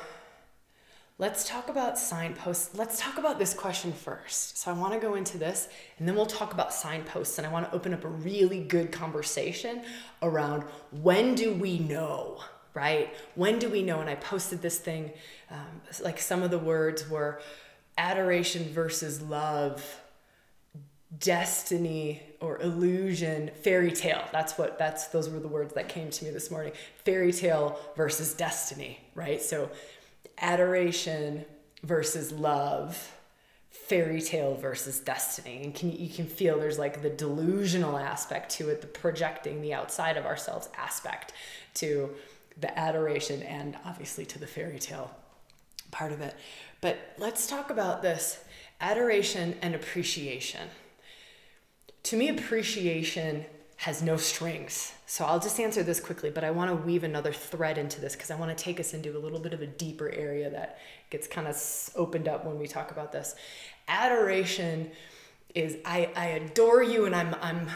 [1.22, 2.76] let's talk about signposts.
[2.76, 4.58] Let's talk about this question first.
[4.58, 7.38] So I want to go into this and then we'll talk about signposts.
[7.38, 9.84] And I want to open up a really good conversation
[10.24, 12.40] around when do we know,
[12.74, 13.14] right?
[13.36, 14.00] When do we know?
[14.02, 15.12] And I posted this thing,
[15.52, 17.40] um, like some of the words were
[18.00, 20.02] adoration versus love
[21.20, 26.24] destiny or illusion fairy tale that's what that's those were the words that came to
[26.24, 26.72] me this morning
[27.04, 29.70] fairy tale versus destiny right so
[30.42, 31.46] adoration
[31.84, 33.16] versus love
[33.70, 35.62] fairy tale versus destiny.
[35.64, 39.74] And can you can feel there's like the delusional aspect to it the projecting the
[39.74, 41.34] outside of ourselves aspect
[41.76, 42.10] to
[42.60, 45.12] the adoration and obviously to the fairy tale
[45.92, 46.36] part of it.
[46.82, 48.44] But let's talk about this
[48.80, 50.68] adoration and appreciation.
[52.04, 53.46] To me, appreciation
[53.82, 54.94] has no strings.
[55.08, 58.14] So I'll just answer this quickly, but I want to weave another thread into this
[58.16, 60.78] because I want to take us into a little bit of a deeper area that
[61.10, 61.60] gets kind of
[61.96, 63.34] opened up when we talk about this.
[63.88, 64.92] Adoration
[65.56, 67.70] is I, I adore you and I'm I'm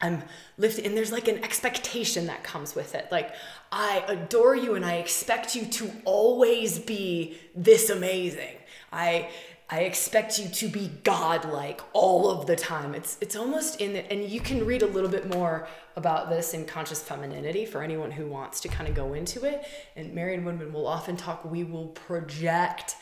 [0.00, 0.22] I'm
[0.58, 3.08] lifted and there's like an expectation that comes with it.
[3.10, 3.34] Like
[3.72, 8.58] I adore you and I expect you to always be this amazing.
[8.92, 9.30] I
[9.70, 12.94] I expect you to be godlike all of the time.
[12.94, 16.52] It's it's almost in the, and you can read a little bit more about this
[16.52, 19.64] in conscious femininity for anyone who wants to kind of go into it.
[19.96, 21.44] And Marion Woodman will often talk.
[21.44, 22.96] We will project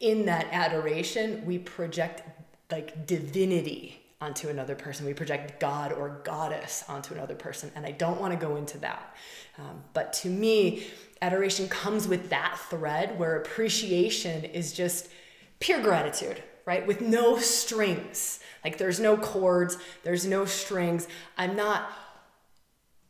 [0.00, 1.44] in that adoration.
[1.46, 2.22] We project
[2.72, 5.06] like divinity onto another person.
[5.06, 7.70] We project God or goddess onto another person.
[7.76, 9.14] And I don't want to go into that.
[9.58, 10.86] Um, but to me,
[11.22, 15.08] adoration comes with that thread where appreciation is just
[15.60, 16.86] pure gratitude, right?
[16.86, 18.40] With no strings.
[18.64, 21.06] Like there's no cords, there's no strings.
[21.36, 21.90] I'm not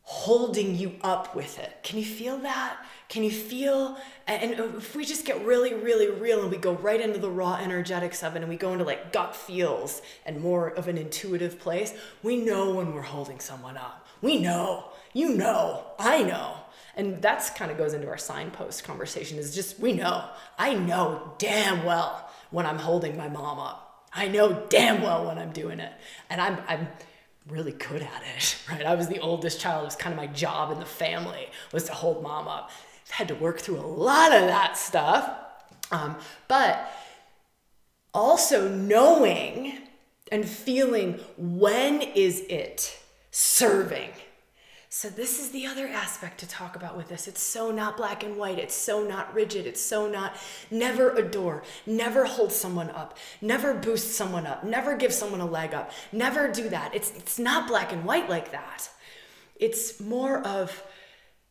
[0.07, 1.78] holding you up with it.
[1.83, 2.76] Can you feel that?
[3.09, 3.96] Can you feel?
[4.26, 7.57] And if we just get really, really real and we go right into the raw
[7.57, 11.59] energetics of it and we go into like gut feels and more of an intuitive
[11.59, 14.07] place, we know when we're holding someone up.
[14.20, 14.90] We know.
[15.14, 15.85] You know.
[15.98, 16.57] I know.
[16.96, 20.28] And that's kind of goes into our signpost conversation is just we know.
[20.59, 24.09] I know damn well when I'm holding my mom up.
[24.12, 25.93] I know damn well when I'm doing it.
[26.31, 26.87] And I'm, I'm
[27.49, 28.87] really good at it, right?
[28.87, 29.83] I was the oldest child.
[29.83, 32.71] It was kind of my job in the family was to hold mom up.
[33.11, 35.29] Had to work through a lot of that stuff.
[35.90, 36.90] Um, but
[38.14, 39.79] also knowing
[40.31, 42.99] and feeling when is it
[43.33, 44.11] serving
[44.96, 47.26] so, this is the other aspect to talk about with this.
[47.26, 48.61] It's so not black and white.
[48.61, 49.66] It's so not rigid.
[49.66, 50.37] It's so not
[50.70, 55.74] never adore, never hold someone up, never boost someone up, never give someone a leg
[55.74, 56.94] up, never do that.
[56.94, 58.88] It's, it's not black and white like that.
[59.57, 60.85] It's more of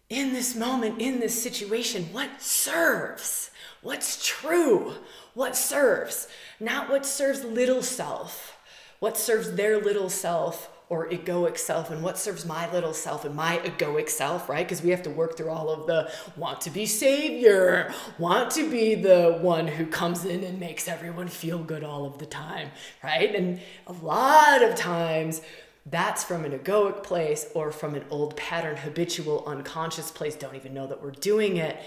[0.09, 3.51] in this moment, in this situation, what serves?
[3.81, 4.93] What's true?
[5.33, 6.29] What serves?
[6.61, 8.57] Not what serves little self,
[8.99, 13.35] what serves their little self or egoic self and what serves my little self and
[13.35, 14.65] my egoic self, right?
[14.65, 18.69] Because we have to work through all of the want to be savior, want to
[18.69, 22.69] be the one who comes in and makes everyone feel good all of the time,
[23.03, 23.33] right?
[23.33, 25.41] And a lot of times,
[25.85, 30.35] that's from an egoic place or from an old pattern, habitual, unconscious place.
[30.35, 31.77] Don't even know that we're doing it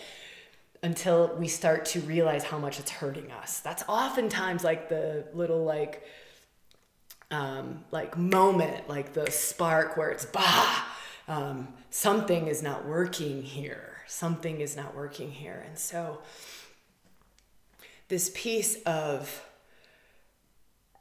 [0.83, 3.61] until we start to realize how much it's hurting us.
[3.61, 6.03] That's oftentimes like the little like
[7.31, 10.85] um, like moment, like the spark where it's bah,
[11.29, 13.95] um, something is not working here.
[14.07, 15.65] Something is not working here.
[15.67, 16.21] And so,
[18.09, 19.45] this piece of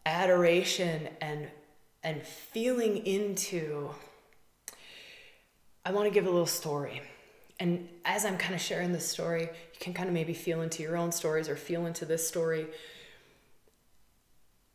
[0.05, 1.49] adoration and
[2.03, 3.89] and feeling into
[5.83, 7.01] I want to give a little story.
[7.59, 10.81] And as I'm kind of sharing this story, you can kind of maybe feel into
[10.81, 12.67] your own stories or feel into this story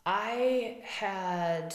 [0.07, 1.75] I had,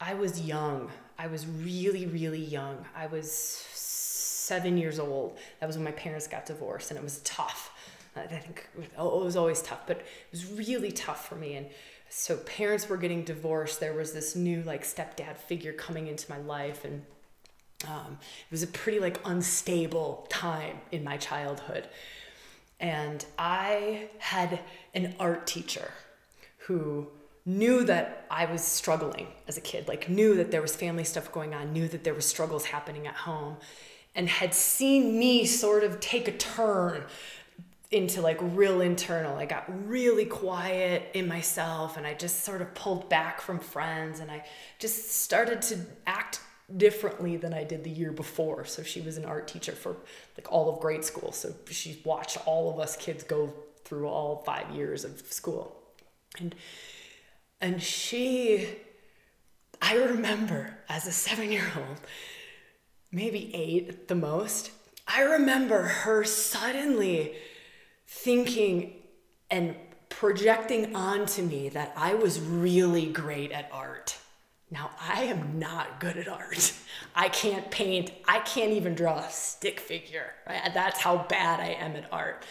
[0.00, 0.90] I was young.
[1.18, 2.84] I was really, really young.
[2.94, 5.38] I was seven years old.
[5.60, 7.72] That was when my parents got divorced, and it was tough.
[8.14, 11.54] I think it was always tough, but it was really tough for me.
[11.54, 11.66] And
[12.08, 13.80] so parents were getting divorced.
[13.80, 17.02] There was this new like stepdad figure coming into my life, and
[17.86, 21.88] um, it was a pretty like unstable time in my childhood.
[22.78, 24.60] And I had
[24.94, 25.90] an art teacher
[26.58, 27.08] who
[27.46, 31.30] knew that I was struggling as a kid, like knew that there was family stuff
[31.32, 33.56] going on, knew that there were struggles happening at home,
[34.16, 37.04] and had seen me sort of take a turn
[37.92, 39.36] into like real internal.
[39.36, 44.18] I got really quiet in myself and I just sort of pulled back from friends
[44.18, 44.44] and I
[44.80, 46.40] just started to act
[46.76, 48.64] differently than I did the year before.
[48.64, 49.96] So she was an art teacher for
[50.36, 51.30] like all of grade school.
[51.30, 53.54] So she watched all of us kids go
[53.84, 55.80] through all 5 years of school.
[56.40, 56.56] And
[57.60, 58.68] and she,
[59.80, 62.00] I remember as a seven year old,
[63.10, 64.70] maybe eight at the most,
[65.06, 67.34] I remember her suddenly
[68.06, 68.94] thinking
[69.50, 69.76] and
[70.08, 74.16] projecting onto me that I was really great at art.
[74.70, 76.72] Now, I am not good at art.
[77.14, 78.10] I can't paint.
[78.26, 80.32] I can't even draw a stick figure.
[80.48, 80.70] Right?
[80.74, 82.44] That's how bad I am at art.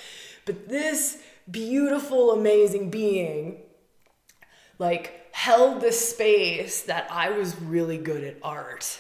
[0.46, 3.64] But this beautiful, amazing being,
[4.78, 9.00] like, held the space that I was really good at art.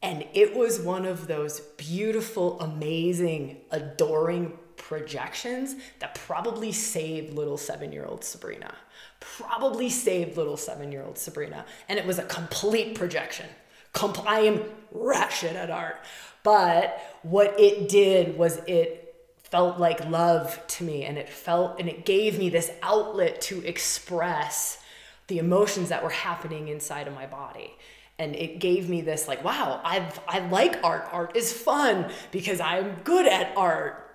[0.00, 7.92] And it was one of those beautiful, amazing, adoring projections that probably saved little seven
[7.92, 8.74] year old Sabrina.
[9.20, 11.64] Probably saved little seven year old Sabrina.
[11.88, 13.46] And it was a complete projection.
[13.92, 15.96] Com- I am wretched at art.
[16.44, 19.07] But what it did was it
[19.50, 23.64] felt like love to me and it felt and it gave me this outlet to
[23.66, 24.82] express
[25.28, 27.72] the emotions that were happening inside of my body
[28.18, 32.60] and it gave me this like wow i i like art art is fun because
[32.60, 34.08] i'm good at art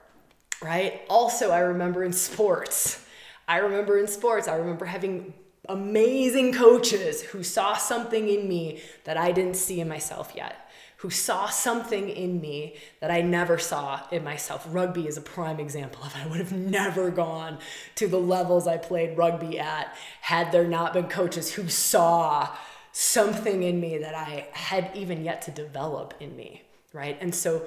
[0.64, 1.02] right?
[1.10, 3.06] Also, I remember in sports.
[3.48, 5.34] I remember in sports, I remember having
[5.70, 10.63] amazing coaches who saw something in me that I didn't see in myself yet,
[11.04, 14.66] who saw something in me that I never saw in myself.
[14.70, 16.16] Rugby is a prime example of.
[16.16, 17.58] I would have never gone
[17.96, 22.56] to the levels I played rugby at had there not been coaches who saw
[22.94, 26.62] something in me that I had even yet to develop in me,
[26.94, 27.18] right?
[27.20, 27.66] And so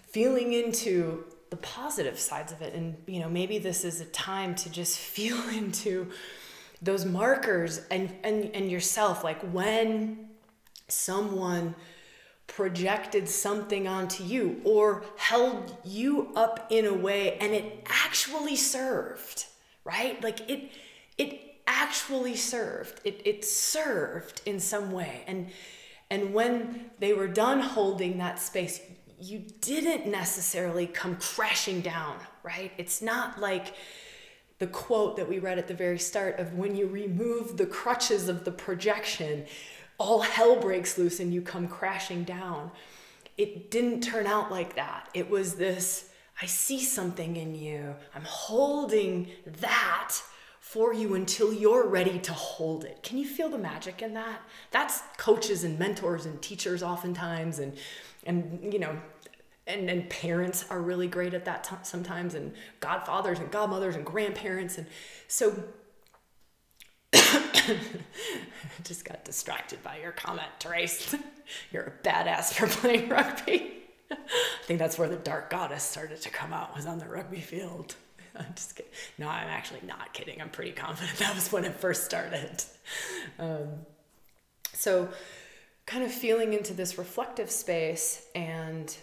[0.00, 4.56] feeling into the positive sides of it and you know maybe this is a time
[4.56, 6.10] to just feel into
[6.80, 10.30] those markers and and and yourself like when
[10.88, 11.76] someone
[12.54, 19.46] projected something onto you or held you up in a way and it actually served
[19.84, 20.22] right?
[20.22, 20.70] Like it
[21.18, 23.00] it actually served.
[23.04, 25.24] It it served in some way.
[25.26, 25.50] And
[26.10, 28.80] and when they were done holding that space
[29.18, 32.72] you didn't necessarily come crashing down, right?
[32.76, 33.74] It's not like
[34.58, 38.28] the quote that we read at the very start of when you remove the crutches
[38.28, 39.46] of the projection,
[40.02, 42.72] all hell breaks loose and you come crashing down.
[43.38, 45.08] It didn't turn out like that.
[45.14, 47.94] It was this I see something in you.
[48.16, 49.28] I'm holding
[49.60, 50.16] that
[50.58, 53.04] for you until you're ready to hold it.
[53.04, 54.40] Can you feel the magic in that?
[54.72, 57.76] That's coaches and mentors and teachers oftentimes and
[58.24, 58.98] and you know
[59.68, 64.04] and, and parents are really great at that t- sometimes and godfathers and godmothers and
[64.04, 64.88] grandparents and
[65.28, 65.62] so
[68.84, 71.14] just got distracted by your comment Trace
[71.72, 73.72] you're a badass for playing rugby
[74.10, 74.16] I
[74.64, 77.94] think that's where the dark goddess started to come out was on the rugby field
[78.34, 78.90] I'm just kidding.
[79.18, 80.40] No, I'm actually not kidding.
[80.40, 82.64] I'm pretty confident that was when it first started.
[83.38, 83.68] Um,
[84.72, 85.10] so,
[85.86, 88.96] kind of feeling into this reflective space and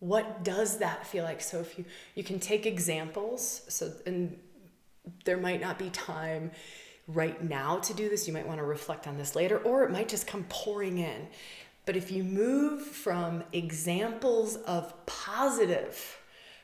[0.00, 1.84] what does that feel like so if you
[2.14, 4.36] you can take examples so and
[5.24, 6.50] there might not be time
[7.08, 8.26] right now to do this.
[8.26, 11.28] You might want to reflect on this later or it might just come pouring in.
[11.84, 16.18] But if you move from examples of positive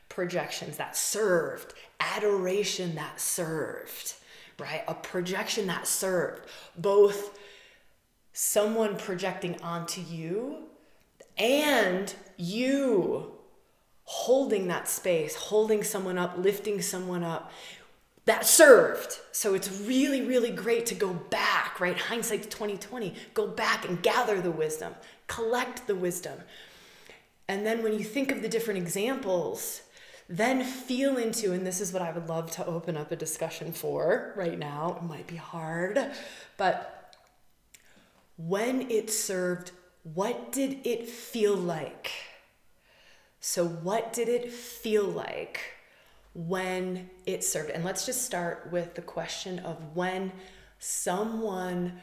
[0.08, 4.14] projections that served adoration that served
[4.58, 4.82] right?
[4.88, 7.38] A projection that served both
[8.32, 10.64] someone projecting onto you
[11.36, 13.32] and you
[14.04, 17.52] holding that space, holding someone up, lifting someone up,
[18.28, 19.18] that served.
[19.32, 21.96] So it's really, really great to go back, right?
[21.96, 23.14] Hindsight's 2020.
[23.32, 24.94] Go back and gather the wisdom,
[25.26, 26.38] collect the wisdom.
[27.48, 29.80] And then when you think of the different examples,
[30.28, 33.72] then feel into, and this is what I would love to open up a discussion
[33.72, 34.98] for right now.
[35.00, 35.98] It might be hard,
[36.58, 37.16] but
[38.36, 39.72] when it served
[40.14, 42.10] what did it feel like?
[43.40, 45.77] So, what did it feel like
[46.46, 47.70] when it served?
[47.70, 50.32] And let's just start with the question of when
[50.78, 52.00] someone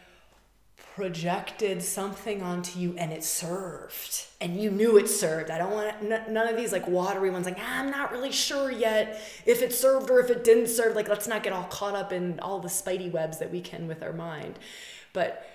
[0.95, 5.93] projected something onto you and it served and you knew it served i don't want
[6.01, 9.61] n- none of these like watery ones like ah, i'm not really sure yet if
[9.61, 12.39] it served or if it didn't serve like let's not get all caught up in
[12.39, 14.57] all the spidey webs that we can with our mind
[15.11, 15.45] but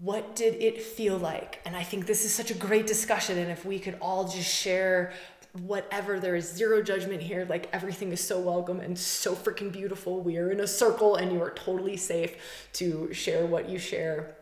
[0.00, 1.60] what did it feel like?
[1.66, 3.36] And I think this is such a great discussion.
[3.38, 5.12] And if we could all just share
[5.52, 7.46] whatever, there is zero judgment here.
[7.48, 10.20] Like everything is so welcome and so freaking beautiful.
[10.20, 14.36] We are in a circle and you are totally safe to share what you share.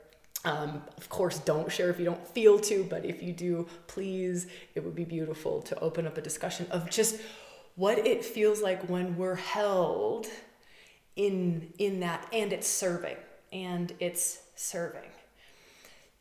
[0.44, 4.46] Um, of course, don't share if you don't feel to, but if you do, please,
[4.74, 7.16] it would be beautiful to open up a discussion of just
[7.74, 10.26] what it feels like when we're held
[11.18, 13.16] in in that and it's serving
[13.52, 15.10] and it's serving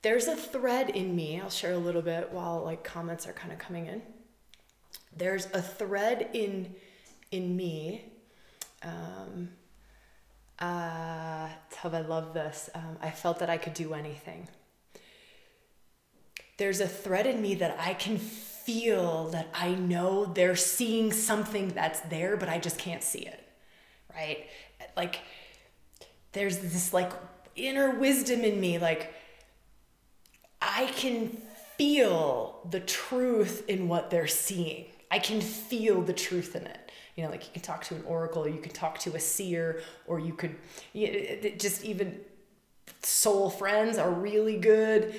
[0.02, 3.54] there's a thread in me i'll share a little bit while like comments are kind
[3.54, 4.02] of coming in
[5.18, 6.76] there's a thread in
[7.32, 8.06] in me.
[8.84, 9.50] Um,
[10.60, 12.70] uh, Tov, I love this.
[12.74, 14.48] Um, I felt that I could do anything.
[16.58, 21.70] There's a thread in me that I can feel that I know they're seeing something
[21.70, 23.48] that's there, but I just can't see it.
[24.14, 24.48] Right?
[24.96, 25.20] Like,
[26.32, 27.12] there's this like
[27.56, 28.80] inner wisdom in me.
[28.80, 29.14] Like,
[30.62, 31.38] I can
[31.78, 34.86] feel the truth in what they're seeing.
[35.10, 36.92] I can feel the truth in it.
[37.16, 39.20] You know, like you can talk to an oracle, or you can talk to a
[39.20, 40.56] seer, or you could
[40.94, 42.20] you know, just even
[43.02, 45.16] soul friends are really good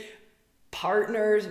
[0.71, 1.49] partners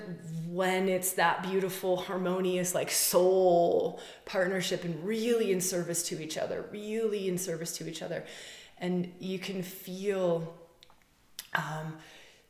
[0.47, 6.65] when it's that beautiful harmonious like soul partnership and really in service to each other
[6.71, 8.23] really in service to each other.
[8.77, 10.55] And you can feel
[11.55, 11.97] um,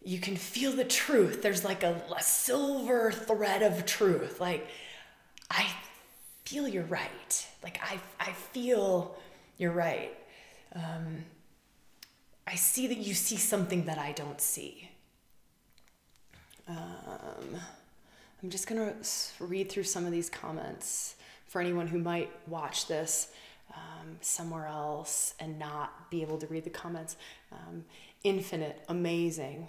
[0.03, 1.41] you can feel the truth.
[1.41, 4.39] There's like a, a silver thread of truth.
[4.39, 4.67] Like
[5.49, 5.67] i
[6.45, 9.15] feel you're right like i, I feel
[9.57, 10.15] you're right
[10.75, 11.23] um,
[12.45, 14.89] i see that you see something that i don't see
[16.67, 17.61] um,
[18.43, 21.15] I'm just going to read through some of these comments
[21.47, 23.29] for anyone who might watch this
[23.73, 27.15] um, somewhere else and not be able to read the comments.
[27.51, 27.85] Um,
[28.23, 29.67] infinite, amazing.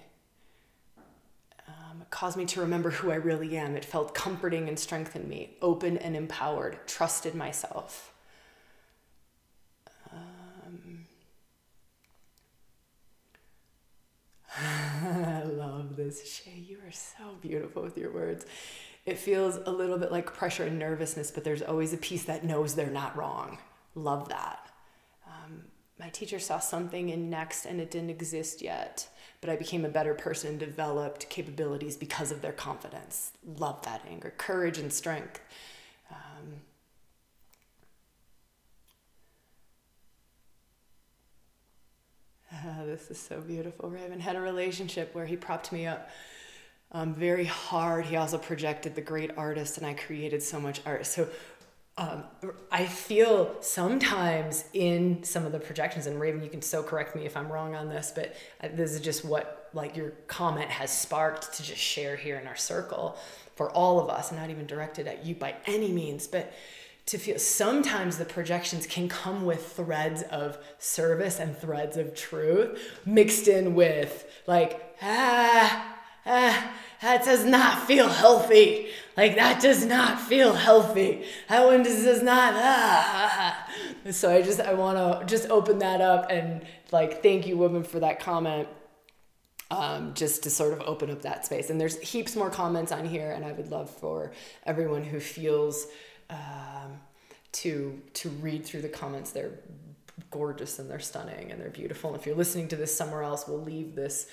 [1.91, 3.77] Um, it caused me to remember who I really am.
[3.77, 8.13] It felt comforting and strengthened me, open and empowered, trusted myself.
[15.01, 16.29] I love this.
[16.31, 18.45] Shay, you are so beautiful with your words.
[19.07, 22.45] It feels a little bit like pressure and nervousness, but there's always a piece that
[22.45, 23.59] knows they're not wrong.
[23.95, 24.67] Love that.
[25.27, 25.63] Um,
[25.99, 29.09] my teacher saw something in Next and it didn't exist yet,
[29.41, 33.33] but I became a better person developed capabilities because of their confidence.
[33.57, 35.41] Love that anger, courage, and strength.
[36.11, 36.61] Um,
[42.53, 43.91] Uh, this is so beautiful.
[43.91, 46.11] Raven had a relationship where he propped me up
[46.93, 48.07] um, very hard.
[48.07, 51.07] He also projected the great artist, and I created so much art.
[51.07, 51.29] So
[51.99, 52.23] um,
[52.71, 57.27] I feel sometimes in some of the projections, and Raven, you can so correct me
[57.27, 58.37] if I'm wrong on this, but
[58.73, 62.57] this is just what like your comment has sparked to just share here in our
[62.57, 63.19] circle
[63.57, 66.53] for all of us, not even directed at you by any means, but
[67.07, 72.79] to feel sometimes the projections can come with threads of service and threads of truth
[73.05, 75.98] mixed in with like ah
[76.29, 82.05] ah that does not feel healthy like that does not feel healthy that one just
[82.05, 83.69] does not ah.
[84.11, 87.83] so i just i want to just open that up and like thank you woman
[87.83, 88.69] for that comment
[89.71, 93.05] um, just to sort of open up that space and there's heaps more comments on
[93.05, 94.33] here and i would love for
[94.65, 95.89] everyone who feels
[96.31, 97.01] um,
[97.53, 99.33] to to read through the comments.
[99.33, 99.59] They're
[100.31, 102.11] gorgeous and they're stunning and they're beautiful.
[102.11, 104.27] And if you're listening to this somewhere else, we'll leave this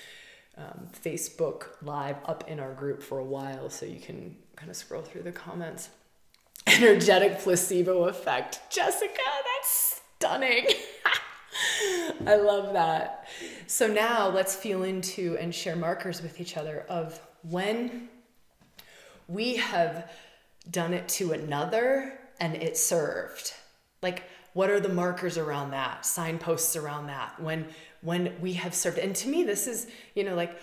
[0.56, 4.76] um, Facebook live up in our group for a while so you can kind of
[4.76, 5.90] scroll through the comments.
[6.66, 8.60] Energetic placebo effect.
[8.70, 10.66] Jessica, that's stunning.
[12.26, 13.28] I love that.
[13.66, 18.08] So now let's feel into and share markers with each other of when
[19.28, 20.10] we have
[20.70, 23.52] done it to another and it served.
[24.02, 24.24] Like,
[24.56, 26.06] what are the markers around that?
[26.06, 27.38] Signposts around that?
[27.38, 27.66] When
[28.00, 28.96] when we have served.
[28.96, 30.58] And to me, this is, you know, like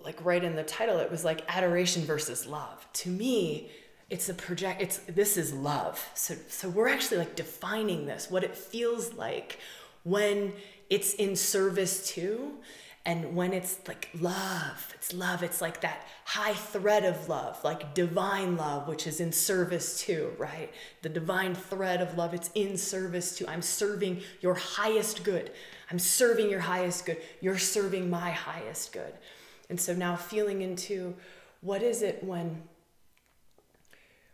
[0.00, 2.86] like right in the title, it was like adoration versus love.
[2.92, 3.70] To me,
[4.10, 6.06] it's a project it's this is love.
[6.12, 9.58] So so we're actually like defining this, what it feels like
[10.04, 10.52] when
[10.90, 12.58] it's in service to
[13.04, 17.94] and when it's like love, it's love, it's like that high thread of love, like
[17.94, 20.70] divine love, which is in service to, right?
[21.02, 23.48] The divine thread of love, it's in service to.
[23.48, 25.52] I'm serving your highest good.
[25.90, 27.18] I'm serving your highest good.
[27.40, 29.14] You're serving my highest good.
[29.70, 31.14] And so now feeling into
[31.60, 32.62] what is it when,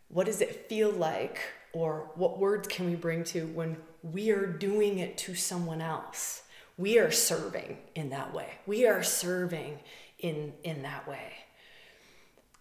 [0.09, 1.39] what does it feel like,
[1.73, 6.43] or what words can we bring to when we are doing it to someone else?
[6.77, 8.49] We are serving in that way.
[8.67, 9.79] We are serving
[10.19, 11.33] in, in that way.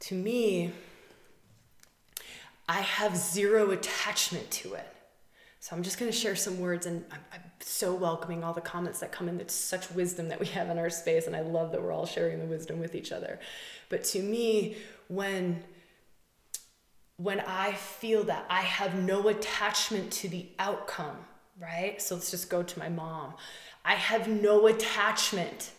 [0.02, 0.72] To me,
[2.68, 4.88] I have zero attachment to it.
[5.60, 8.60] So I'm just going to share some words, and I'm, I'm, so welcoming all the
[8.60, 9.40] comments that come in.
[9.40, 12.06] It's such wisdom that we have in our space, and I love that we're all
[12.06, 13.40] sharing the wisdom with each other.
[13.88, 14.76] But to me,
[15.08, 15.64] when
[17.18, 21.16] when I feel that I have no attachment to the outcome,
[21.62, 22.02] right?
[22.02, 23.36] So let's just go to my mom.
[23.86, 25.72] I have no attachment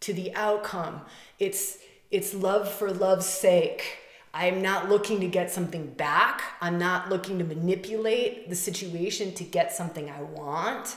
[0.00, 1.02] to the outcome.
[1.38, 1.78] It's
[2.10, 3.98] it's love for love's sake.
[4.34, 6.42] I'm not looking to get something back.
[6.60, 10.96] I'm not looking to manipulate the situation to get something I want.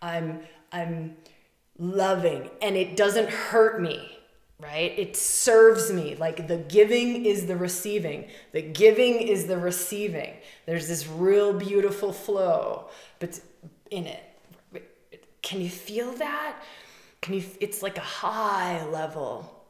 [0.00, 0.40] I'm
[0.72, 1.16] I'm
[1.78, 4.18] loving and it doesn't hurt me,
[4.58, 4.92] right?
[4.98, 6.14] It serves me.
[6.14, 8.28] Like the giving is the receiving.
[8.52, 10.34] The giving is the receiving.
[10.66, 12.88] There's this real beautiful flow
[13.18, 13.40] but
[13.90, 14.29] in it.
[15.42, 16.56] Can you feel that?
[17.20, 19.60] Can you it's like a high level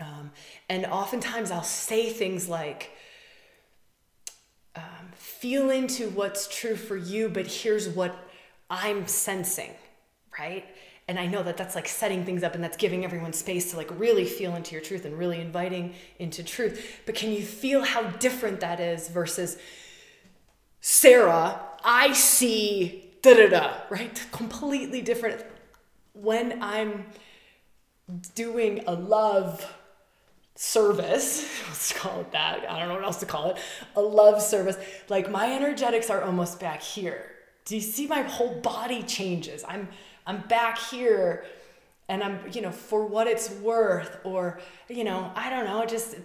[0.00, 0.32] um,
[0.68, 2.90] and oftentimes I'll say things like,
[4.74, 8.16] um, feel into what's true for you, but here's what
[8.68, 9.70] I'm sensing,
[10.38, 10.64] right?
[11.06, 13.76] And I know that that's like setting things up and that's giving everyone space to
[13.76, 17.02] like really feel into your truth and really inviting into truth.
[17.06, 19.58] But can you feel how different that is versus
[20.80, 24.26] Sarah, I see da da da, right?
[24.30, 25.42] Completely different.
[26.12, 27.06] When I'm
[28.34, 29.66] doing a love
[30.54, 32.70] service, let's call it that.
[32.70, 33.56] I don't know what else to call it.
[33.96, 34.76] A love service.
[35.08, 37.30] Like my energetics are almost back here.
[37.64, 39.64] Do you see my whole body changes?
[39.66, 39.88] I'm
[40.26, 41.44] I'm back here
[42.08, 46.16] and I'm, you know, for what it's worth or, you know, I don't know, just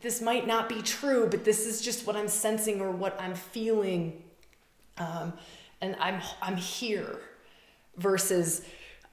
[0.00, 3.34] this might not be true, but this is just what I'm sensing or what I'm
[3.34, 4.22] feeling.
[4.98, 5.32] Um,
[5.80, 7.20] and I'm I'm here
[7.96, 8.62] versus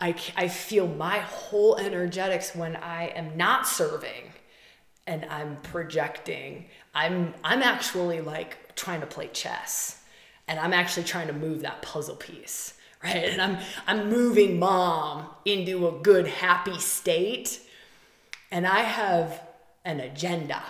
[0.02, 4.34] I, I feel my whole energetics when I am not serving
[5.08, 6.66] and I'm projecting.
[6.94, 10.02] I'm I'm actually like trying to play chess
[10.48, 13.26] and I'm actually trying to move that puzzle piece, right?
[13.26, 13.58] And I'm
[13.88, 17.62] I'm moving mom into a good happy state
[18.52, 19.42] and I have
[19.86, 20.62] an agenda.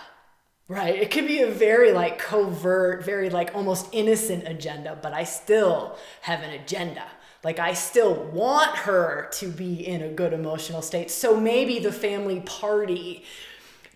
[0.66, 0.94] Right?
[0.94, 5.98] It could be a very like covert, very like almost innocent agenda, but I still
[6.22, 7.04] have an agenda.
[7.42, 11.10] Like I still want her to be in a good emotional state.
[11.10, 13.24] So maybe the family party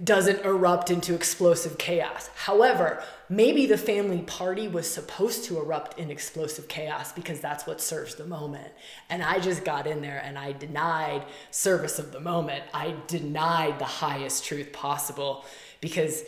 [0.05, 2.31] doesn't erupt into explosive chaos.
[2.37, 7.81] However, maybe the family party was supposed to erupt in explosive chaos because that's what
[7.81, 8.69] serves the moment.
[9.11, 12.63] And I just got in there and I denied service of the moment.
[12.73, 15.45] I denied the highest truth possible
[15.81, 16.23] because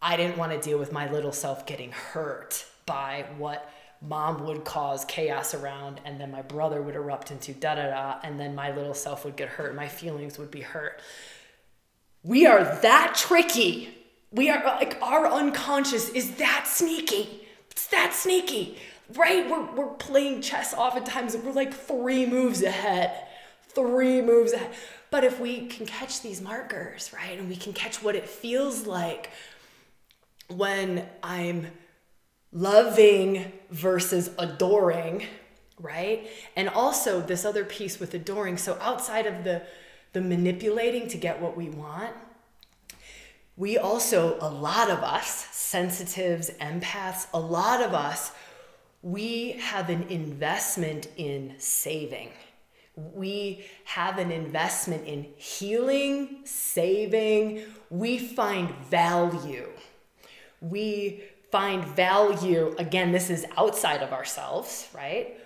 [0.00, 3.70] I didn't want to deal with my little self getting hurt by what
[4.02, 8.18] mom would cause chaos around and then my brother would erupt into da da da
[8.22, 11.00] and then my little self would get hurt my feelings would be hurt
[12.26, 13.88] we are that tricky.
[14.32, 17.46] We are like our unconscious is that sneaky.
[17.70, 18.78] It's that sneaky,
[19.14, 19.48] right?
[19.48, 23.12] We're, we're playing chess oftentimes and we're like three moves ahead,
[23.68, 24.72] three moves ahead.
[25.12, 28.88] But if we can catch these markers, right, and we can catch what it feels
[28.88, 29.30] like
[30.48, 31.68] when I'm
[32.52, 35.24] loving versus adoring,
[35.78, 36.28] right?
[36.56, 38.56] And also this other piece with adoring.
[38.56, 39.62] So outside of the
[40.12, 42.14] the manipulating to get what we want,
[43.54, 48.32] we also, a lot of us, sensitives, empaths, a lot of us,
[49.02, 52.30] we have an investment in saving.
[52.96, 57.62] We have an investment in healing, saving.
[57.90, 59.68] We find value.
[60.68, 65.38] We find value, again, this is outside of ourselves, right?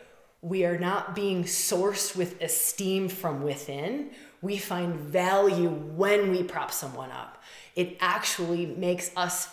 [0.42, 4.10] We are not being sourced with esteem from within
[4.42, 7.42] we find value when we prop someone up.
[7.76, 9.48] It actually makes us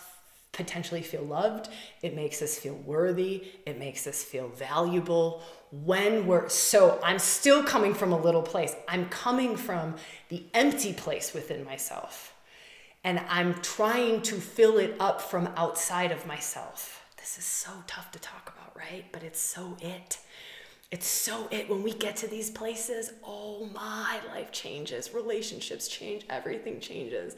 [0.54, 1.70] potentially feel loved.
[2.02, 3.44] It makes us feel worthy.
[3.66, 5.44] It makes us feel valuable.
[5.72, 8.76] When we're so, I'm still coming from a little place.
[8.88, 9.96] I'm coming from
[10.30, 12.34] the empty place within myself.
[13.04, 17.06] And I'm trying to fill it up from outside of myself.
[17.18, 19.06] This is so tough to talk about, right?
[19.12, 20.20] But it's so it.
[20.90, 26.26] It's so it when we get to these places, oh my, life changes, relationships change,
[26.30, 27.36] everything changes.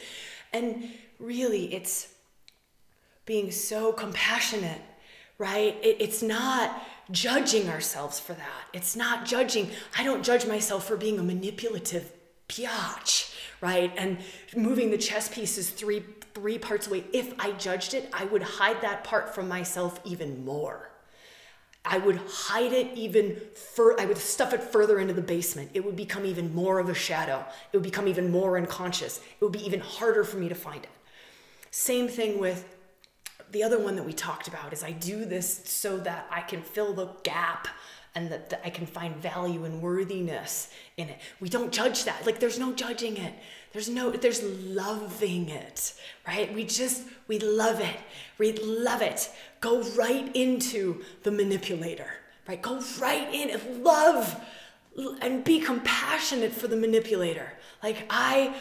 [0.54, 2.14] And really, it's
[3.26, 4.82] being so compassionate,
[5.40, 5.76] right?
[5.82, 8.64] It, it's not judging ourselves for that.
[8.74, 9.70] It's not judging.
[9.98, 12.12] I don't judge myself for being a manipulative
[12.48, 13.94] biatch, right?
[13.98, 14.20] And
[14.56, 16.04] moving the chess pieces three
[16.34, 17.04] three parts away.
[17.12, 20.90] If I judged it, I would hide that part from myself even more
[21.86, 25.72] I would hide it even further, I would stuff it further into the basement.
[25.74, 27.46] It would become even more of a shadow.
[27.72, 29.20] It would become even more unconscious.
[29.20, 30.90] It would be even harder for me to find it.
[31.72, 32.76] Same thing with
[33.52, 36.62] the other one that we talked about is I do this so that I can
[36.62, 37.68] fill the gap
[38.20, 41.20] and that, that I can find value and worthiness in it.
[41.40, 42.26] We don't judge that.
[42.26, 43.34] Like there's no judging it.
[43.72, 45.94] There's no there's loving it,
[46.28, 46.54] right?
[46.54, 47.96] We just we love it.
[48.38, 49.32] We love it.
[49.62, 52.12] Go right into the manipulator,
[52.48, 52.62] right?
[52.62, 54.40] Go right in and love
[55.22, 57.54] and be compassionate for the manipulator.
[57.82, 58.54] Like I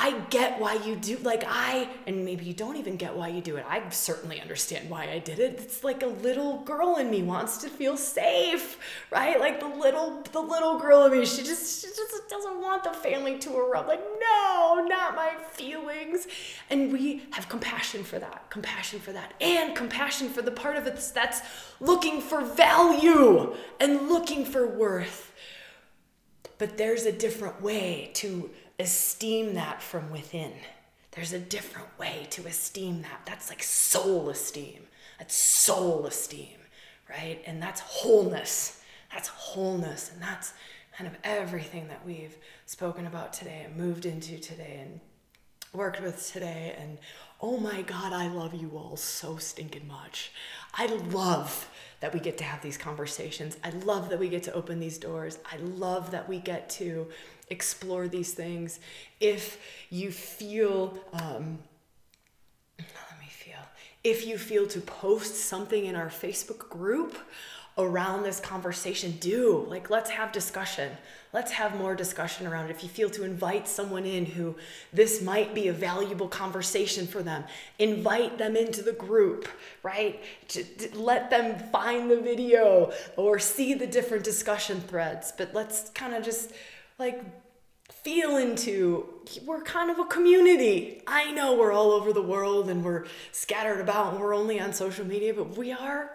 [0.00, 3.40] I get why you do like I and maybe you don't even get why you
[3.40, 3.66] do it.
[3.68, 5.58] I certainly understand why I did it.
[5.58, 8.78] It's like a little girl in me wants to feel safe,
[9.10, 9.40] right?
[9.40, 12.92] Like the little the little girl in me, she just she just doesn't want the
[12.92, 13.88] family to erupt.
[13.88, 16.28] Like, no, not my feelings.
[16.70, 20.86] And we have compassion for that, compassion for that, and compassion for the part of
[20.86, 21.40] us that's
[21.80, 25.32] looking for value and looking for worth.
[26.58, 30.52] But there's a different way to esteem that from within.
[31.12, 33.22] There's a different way to esteem that.
[33.24, 34.86] That's like soul esteem.
[35.18, 36.58] That's soul esteem,
[37.08, 37.42] right?
[37.46, 38.80] And that's wholeness.
[39.12, 40.12] That's wholeness.
[40.12, 40.52] And that's
[40.96, 45.00] kind of everything that we've spoken about today and moved into today and
[45.72, 46.76] worked with today.
[46.78, 46.98] And
[47.40, 50.32] oh my God, I love you all so stinking much.
[50.74, 51.68] I love
[52.00, 53.56] that we get to have these conversations.
[53.62, 55.38] I love that we get to open these doors.
[55.50, 57.08] I love that we get to
[57.48, 58.80] explore these things.
[59.20, 59.60] If
[59.90, 61.58] you feel, um,
[62.78, 63.58] let me feel,
[64.04, 67.16] if you feel to post something in our Facebook group
[67.78, 69.64] around this conversation, do.
[69.68, 70.90] Like, let's have discussion.
[71.32, 72.70] Let's have more discussion around it.
[72.70, 74.56] If you feel to invite someone in who
[74.92, 77.44] this might be a valuable conversation for them,
[77.78, 79.48] invite them into the group,
[79.82, 80.20] right?
[80.48, 85.32] To, to let them find the video or see the different discussion threads.
[85.36, 86.52] But let's kind of just
[86.98, 87.22] like
[87.90, 89.06] feel into
[89.44, 91.02] we're kind of a community.
[91.06, 94.72] I know we're all over the world and we're scattered about and we're only on
[94.72, 96.10] social media, but we are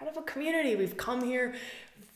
[0.00, 0.76] kind of a community.
[0.76, 1.54] We've come here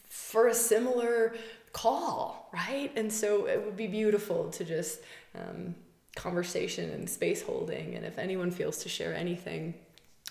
[0.08, 1.34] for a similar
[1.74, 2.90] call, right?
[2.96, 5.00] And so it would be beautiful to just
[5.34, 5.74] um,
[6.16, 7.94] conversation and space holding.
[7.94, 9.74] And if anyone feels to share anything,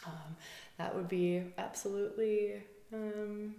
[0.03, 0.35] um,
[0.79, 3.53] that would be absolutely um,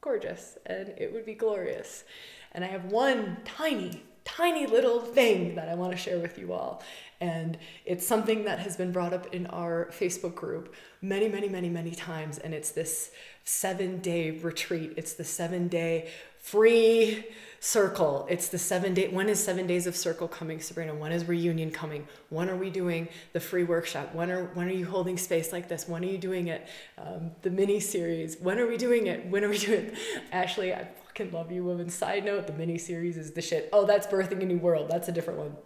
[0.00, 2.04] gorgeous and it would be glorious.
[2.52, 6.52] And I have one tiny, tiny little thing that I want to share with you
[6.52, 6.82] all.
[7.20, 11.68] And it's something that has been brought up in our Facebook group many, many, many,
[11.68, 12.38] many times.
[12.38, 13.10] And it's this
[13.44, 14.94] seven day retreat.
[14.96, 17.24] It's the seven day free
[17.58, 18.26] circle.
[18.30, 19.08] It's the seven day.
[19.08, 20.94] When is seven days of circle coming, Sabrina?
[20.94, 22.06] When is reunion coming?
[22.28, 24.14] When are we doing the free workshop?
[24.14, 25.88] When are when are you holding space like this?
[25.88, 26.68] When are you doing it?
[26.98, 28.36] Um, the mini series.
[28.38, 29.26] When are we doing it?
[29.26, 29.94] When are we doing it?
[30.30, 30.88] Ashley, I
[31.18, 31.88] fucking love you, woman.
[31.88, 33.68] Side note: the mini series is the shit.
[33.72, 34.88] Oh, that's birthing a new world.
[34.90, 35.56] That's a different one.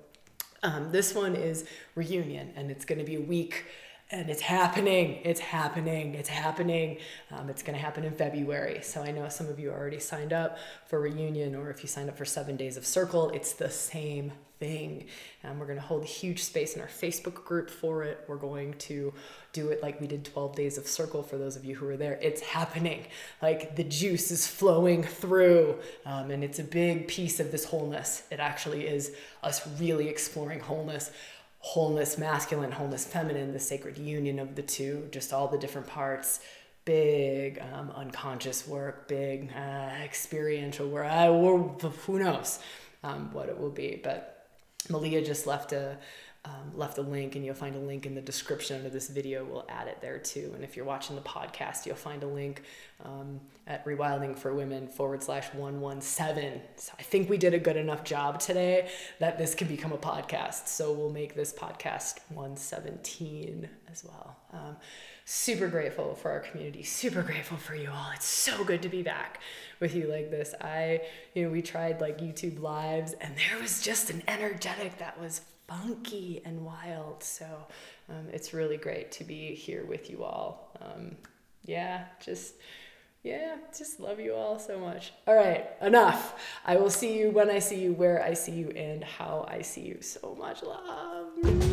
[0.62, 3.66] Um, this one is reunion, and it's going to be a week
[4.10, 6.98] and it's happening it's happening it's happening
[7.30, 10.34] um, it's going to happen in february so i know some of you already signed
[10.34, 13.70] up for reunion or if you signed up for seven days of circle it's the
[13.70, 14.30] same
[14.62, 15.06] thing
[15.42, 18.36] and we're going to hold a huge space in our facebook group for it we're
[18.36, 19.12] going to
[19.52, 21.96] do it like we did 12 days of circle for those of you who were
[21.96, 23.04] there it's happening
[23.42, 28.22] like the juice is flowing through um, and it's a big piece of this wholeness
[28.30, 31.10] it actually is us really exploring wholeness
[31.62, 36.40] wholeness masculine, wholeness feminine, the sacred union of the two, just all the different parts.
[36.84, 41.06] Big um, unconscious work, big uh, experiential work.
[41.06, 42.58] I, who knows
[43.04, 44.00] um, what it will be.
[44.02, 44.31] But
[44.90, 45.98] Malia just left a
[46.44, 49.44] um, left a link, and you'll find a link in the description of this video.
[49.44, 50.50] We'll add it there too.
[50.56, 52.64] And if you're watching the podcast, you'll find a link
[53.04, 56.60] um, at Rewilding for Women forward slash 117.
[56.76, 59.98] So I think we did a good enough job today that this can become a
[59.98, 60.66] podcast.
[60.66, 64.36] So we'll make this podcast 117 as well.
[64.52, 64.76] Um,
[65.24, 69.02] super grateful for our community super grateful for you all it's so good to be
[69.02, 69.40] back
[69.82, 71.00] with you like this i
[71.34, 75.42] you know we tried like youtube lives and there was just an energetic that was
[75.72, 77.22] funky and wild.
[77.22, 77.46] So
[78.08, 80.76] um, it's really great to be here with you all.
[80.80, 81.16] Um,
[81.64, 82.54] yeah, just
[83.22, 85.12] yeah, just love you all so much.
[85.26, 86.40] All right, enough.
[86.66, 89.62] I will see you when I see you, where I see you, and how I
[89.62, 89.98] see you.
[90.00, 91.71] So much love.